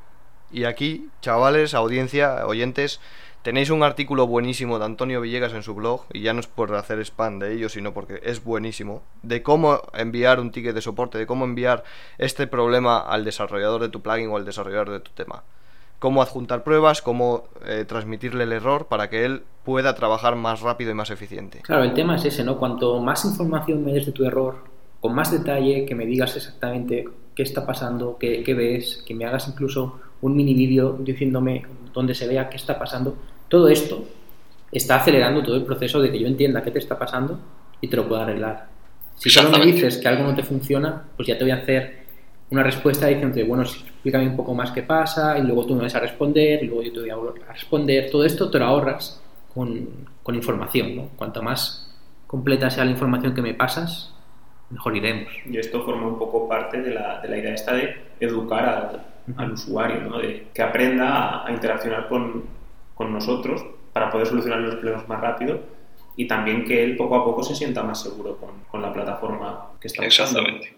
[0.53, 3.01] Y aquí, chavales, audiencia, oyentes,
[3.45, 6.75] Tenéis un artículo buenísimo de Antonio Villegas en su blog, y ya no es por
[6.75, 11.19] hacer spam de ello, sino porque es buenísimo, de cómo enviar un ticket de soporte,
[11.19, 11.85] de cómo enviar
[12.17, 15.43] este problema al desarrollador de tu plugin o al desarrollador de tu tema.
[15.99, 20.93] Cómo adjuntar pruebas, cómo eh, transmitirle el error para que él pueda trabajar más rápido
[20.93, 21.61] y más eficiente.
[21.61, 22.57] Claro, el tema es ese, ¿no?
[22.57, 24.57] Cuanto más información me des de tu error,
[25.01, 29.27] con más detalle, que me digas exactamente qué está pasando, qué, qué ves, que me
[29.27, 33.15] hagas incluso un mini vídeo diciéndome donde se vea qué está pasando,
[33.55, 34.05] todo esto
[34.73, 37.39] está acelerando todo el proceso de que yo entienda qué te está pasando
[37.81, 38.67] y te lo pueda arreglar.
[39.15, 42.05] Si solo me dices que algo no te funciona, pues ya te voy a hacer
[42.51, 45.95] una respuesta diciendo, bueno, explícame un poco más qué pasa, y luego tú me vas
[45.95, 48.11] a responder, y luego yo te voy a responder.
[48.11, 49.23] Todo esto te lo ahorras
[49.55, 49.89] con,
[50.21, 51.09] con información, ¿no?
[51.15, 51.95] Cuanto más
[52.27, 54.13] completa sea la información que me pasas,
[54.71, 55.33] mejor iremos.
[55.49, 59.37] Y esto forma un poco parte de la, de la idea esta de educar al,
[59.37, 60.19] al usuario, ¿no?
[60.19, 62.64] De que aprenda a interaccionar con,
[62.95, 65.61] con nosotros para poder solucionar los problemas más rápido
[66.17, 69.89] y también que él poco a poco se sienta más seguro con, la plataforma que
[69.89, 70.41] está usando.
[70.41, 70.77] Exactamente.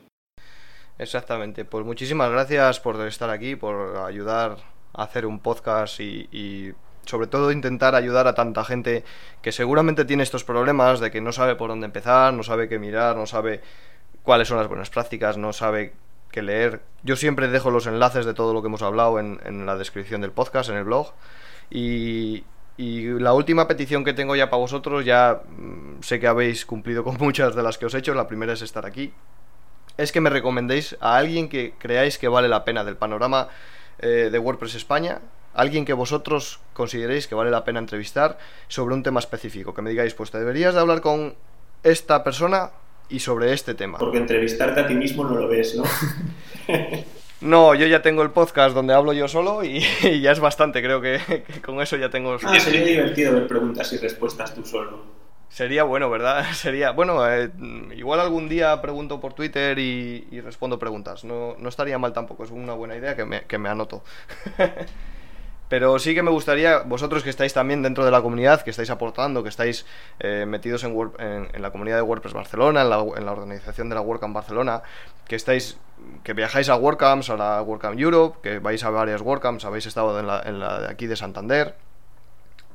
[0.98, 1.64] Exactamente.
[1.64, 4.56] Pues muchísimas gracias por estar aquí, por ayudar
[4.94, 6.72] a hacer un podcast y,
[7.04, 9.04] sobre todo intentar ayudar a tanta gente
[9.40, 12.80] que seguramente tiene estos problemas de que no sabe por dónde empezar, no sabe qué
[12.80, 13.60] mirar, no sabe
[14.24, 15.92] cuáles son las buenas prácticas, no sabe
[16.32, 16.80] qué leer.
[17.04, 20.20] Yo siempre dejo los enlaces de todo lo que hemos hablado en, en la descripción
[20.20, 21.12] del podcast, en el blog.
[21.70, 22.44] Y,
[22.78, 27.16] la última petición que tengo ya para vosotros, ya mm, sé que habéis cumplido con
[27.20, 29.12] muchas de las que os he hecho, la primera es estar aquí,
[29.96, 33.48] es que me recomendéis a alguien que creáis que vale la pena del panorama
[33.98, 35.20] eh, de WordPress España,
[35.54, 38.36] alguien que vosotros consideréis que vale la pena entrevistar
[38.68, 41.34] sobre un tema específico, que me digáis, pues te deberías de hablar con
[41.82, 42.72] esta persona
[43.08, 43.98] y sobre este tema.
[43.98, 45.84] Porque entrevistarte a ti mismo no lo ves, ¿no?
[47.40, 49.80] No, yo ya tengo el podcast donde hablo yo solo y,
[50.22, 52.36] ya es bastante, creo que, con eso ya tengo...
[52.42, 55.04] Ah, sería divertido ver preguntas y respuestas tú solo.
[55.48, 56.44] Sería bueno, ¿verdad?
[56.52, 57.50] Sería, bueno, eh,
[57.94, 61.24] igual algún día pregunto por Twitter y, respondo preguntas.
[61.24, 64.02] No, no, estaría mal tampoco, es una buena idea que me, que me anoto.
[65.68, 68.90] Pero sí que me gustaría, vosotros que estáis también dentro de la comunidad, que estáis
[68.90, 69.84] aportando, que estáis
[70.20, 74.32] eh, metidos en, en, la comunidad de WordPress Barcelona, en la, organización de la WordCamp
[74.32, 74.82] Barcelona,
[75.26, 75.76] que estáis,
[76.22, 80.18] que viajáis a WordCamps, a la WordCamp Europe, que vais a varias WordCamps, habéis estado
[80.20, 81.74] en la, en de aquí de Santander.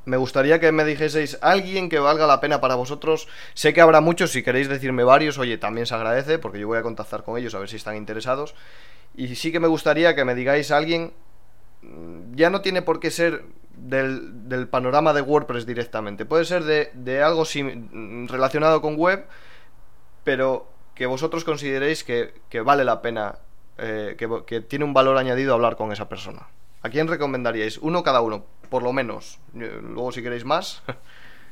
[0.04, 3.28] Me gustaría que me dijeseis alguien que valga la pena para vosotros.
[3.54, 6.76] Sé que habrá muchos, si queréis decirme varios, oye, también se agradece, porque yo voy
[6.76, 8.54] a contactar con ellos a ver si están interesados.
[9.14, 11.12] Y sí que me gustaría que me digáis alguien
[12.34, 13.44] ya no tiene por qué ser
[13.76, 16.24] del, panorama de WordPress directamente.
[16.24, 19.24] Puede ser de, algo mm, relacionado con web,
[20.24, 22.32] pero que vosotros consideréis que,
[22.64, 23.36] vale la pena,
[23.78, 24.16] eh,
[24.46, 26.48] que, tiene un valor añadido hablar con esa persona.
[26.82, 27.78] ¿A quién recomendaríais?
[27.78, 29.38] Uno cada uno, por lo menos.
[29.54, 30.82] Luego si queréis más.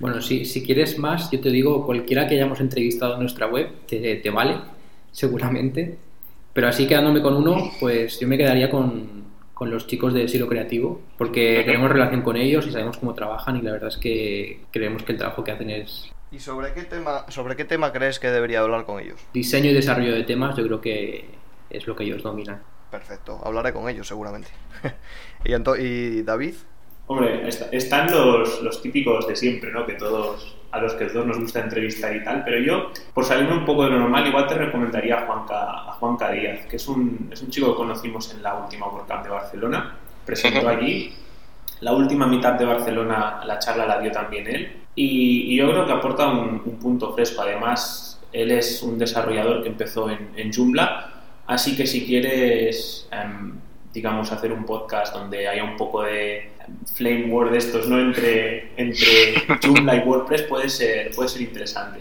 [0.01, 3.71] Bueno, si, si quieres más, yo te digo, cualquiera que hayamos entrevistado en nuestra web
[3.87, 4.57] te, te vale,
[5.13, 5.99] seguramente.
[6.55, 9.21] Pero así quedándome con uno, pues yo me quedaría con,
[9.61, 13.59] con los chicos de Silo Creativo, porque tenemos relación con ellos y sabemos cómo trabajan
[13.59, 16.85] y la verdad es que creemos que el trabajo que hacen es ¿Y sobre qué
[16.85, 19.21] tema, sobre qué tema crees que debería hablar con ellos?
[19.35, 21.27] diseño y desarrollo de temas, yo creo que
[21.69, 22.63] es lo que ellos dominan.
[22.91, 24.49] Perfecto, hablaré con ellos seguramente.
[25.45, 26.55] ¿Y, Anto- ¿Y David?
[27.07, 29.85] Hombre, est- están los, los típicos de siempre, ¿no?
[29.85, 33.55] Que todos, a los que todos nos gusta entrevistar y tal, pero yo, por salirme
[33.55, 36.87] un poco de lo normal, igual te recomendaría a Juanca, a Juanca Díaz, que es
[36.89, 41.15] un, es un chico que conocimos en la última WordCamp de Barcelona, presentó allí,
[41.81, 45.87] la última mitad de Barcelona, la charla la dio también él, y, y yo creo
[45.87, 50.53] que aporta un, un punto fresco, además, él es un desarrollador que empezó en, en
[50.53, 51.11] Joomla,
[51.47, 53.09] así que si quieres...
[53.11, 53.59] em,
[53.93, 56.53] digamos, hacer un podcast donde haya un poco de
[56.95, 57.99] flame war de estos, ¿no?
[57.99, 62.01] Entre, entre Joomla y WordPress puede ser, puede ser interesante.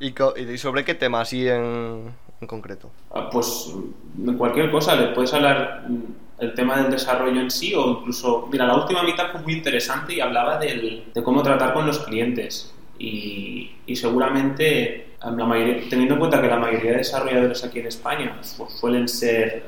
[0.00, 2.90] ¿Y, co- y sobre qué tema así en, en concreto?
[3.12, 3.72] Ah, Pues
[4.14, 6.02] de cualquier cosa, le puedes hablar mm,
[6.42, 10.14] el tema del desarrollo en sí o incluso, mira, la última mitad fue muy interesante
[10.14, 16.14] y hablaba del- de cómo tratar con los clientes y, y seguramente la mayoría- teniendo
[16.14, 19.64] en cuenta que la mayoría de desarrolladores aquí en España su- suelen ser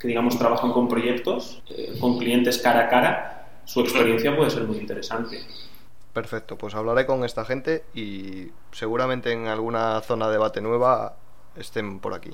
[0.00, 3.37] que digamos trabajan con proyectos, eh, con clientes cara a cara,
[3.68, 5.42] su experiencia puede ser muy interesante.
[6.14, 11.16] Perfecto, pues hablaré con esta gente y seguramente en alguna zona de debate nueva
[11.54, 12.30] estén por aquí.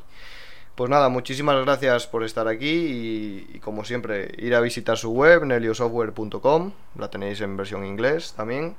[0.77, 5.11] Pues nada, muchísimas gracias por estar aquí y, y como siempre ir a visitar su
[5.11, 8.77] web, neliosoftware.com, la tenéis en versión inglés también.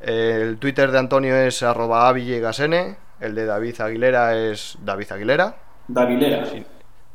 [0.00, 5.56] El Twitter de Antonio es arroba avillegasn, el de David Aguilera es David Aguilera.
[5.88, 6.48] Davilera.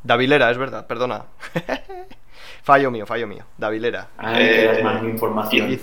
[0.04, 1.24] Davilera, es verdad, perdona.
[2.62, 3.44] fallo mío, fallo mío.
[3.56, 4.08] Davilera.
[4.16, 5.70] Das Eh, más información.
[5.72, 5.80] Id,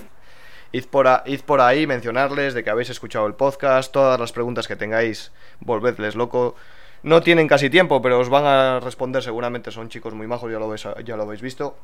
[0.72, 4.32] id por a- id por ahí, mencionarles de que habéis escuchado el podcast, todas las
[4.32, 6.56] preguntas que tengáis, volvedles loco.
[7.04, 10.58] No tienen casi tiempo, pero os van a responder seguramente, son chicos muy majos, ya
[10.60, 11.78] lo, veis- ya lo habéis visto.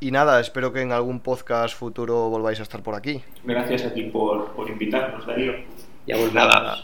[0.00, 3.22] Y nada, espero que en algún podcast futuro volváis a estar por aquí.
[3.44, 5.52] Gracias a ti por, por invitarnos, Darío.
[6.06, 6.34] Ya volvemos.
[6.34, 6.76] Nada.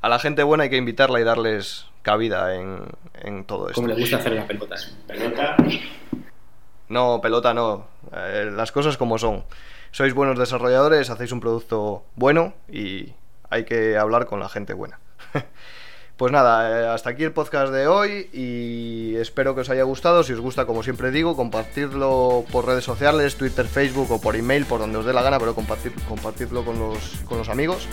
[0.00, 2.82] A la gente buena hay que invitarla y darles cabida en,
[3.22, 3.76] en todo esto.
[3.80, 4.74] Como le gusta hacer la pelota.
[5.06, 5.56] Pelota.
[6.94, 7.88] No, pelota no.
[8.12, 9.42] Eh, las cosas como son.
[9.90, 13.14] Sois buenos desarrolladores, hacéis un producto bueno y
[13.50, 15.00] hay que hablar con la gente buena.
[16.16, 20.22] pues nada, eh, hasta aquí el podcast de hoy y espero que os haya gustado.
[20.22, 24.64] Si os gusta, como siempre digo, compartidlo por redes sociales, Twitter, Facebook o por email,
[24.64, 27.88] por donde os dé la gana, pero compartir, compartidlo con los, con los amigos.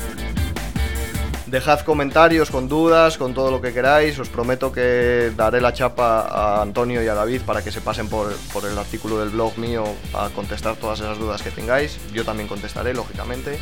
[1.51, 4.17] Dejad comentarios con dudas, con todo lo que queráis.
[4.17, 8.07] Os prometo que daré la chapa a Antonio y a David para que se pasen
[8.07, 9.83] por, por el artículo del blog mío
[10.13, 11.99] a contestar todas esas dudas que tengáis.
[12.13, 13.59] Yo también contestaré, lógicamente.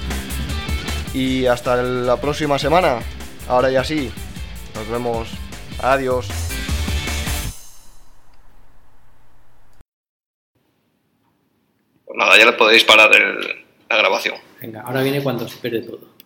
[1.16, 3.00] Y hasta la próxima semana.
[3.48, 4.12] Ahora ya sí.
[4.76, 5.30] Nos vemos.
[5.82, 6.28] Adiós.
[12.06, 13.10] Pues nada, ya le podéis parar
[13.90, 14.36] la grabación.
[14.62, 16.09] Venga, ahora viene cuando se pierde todo.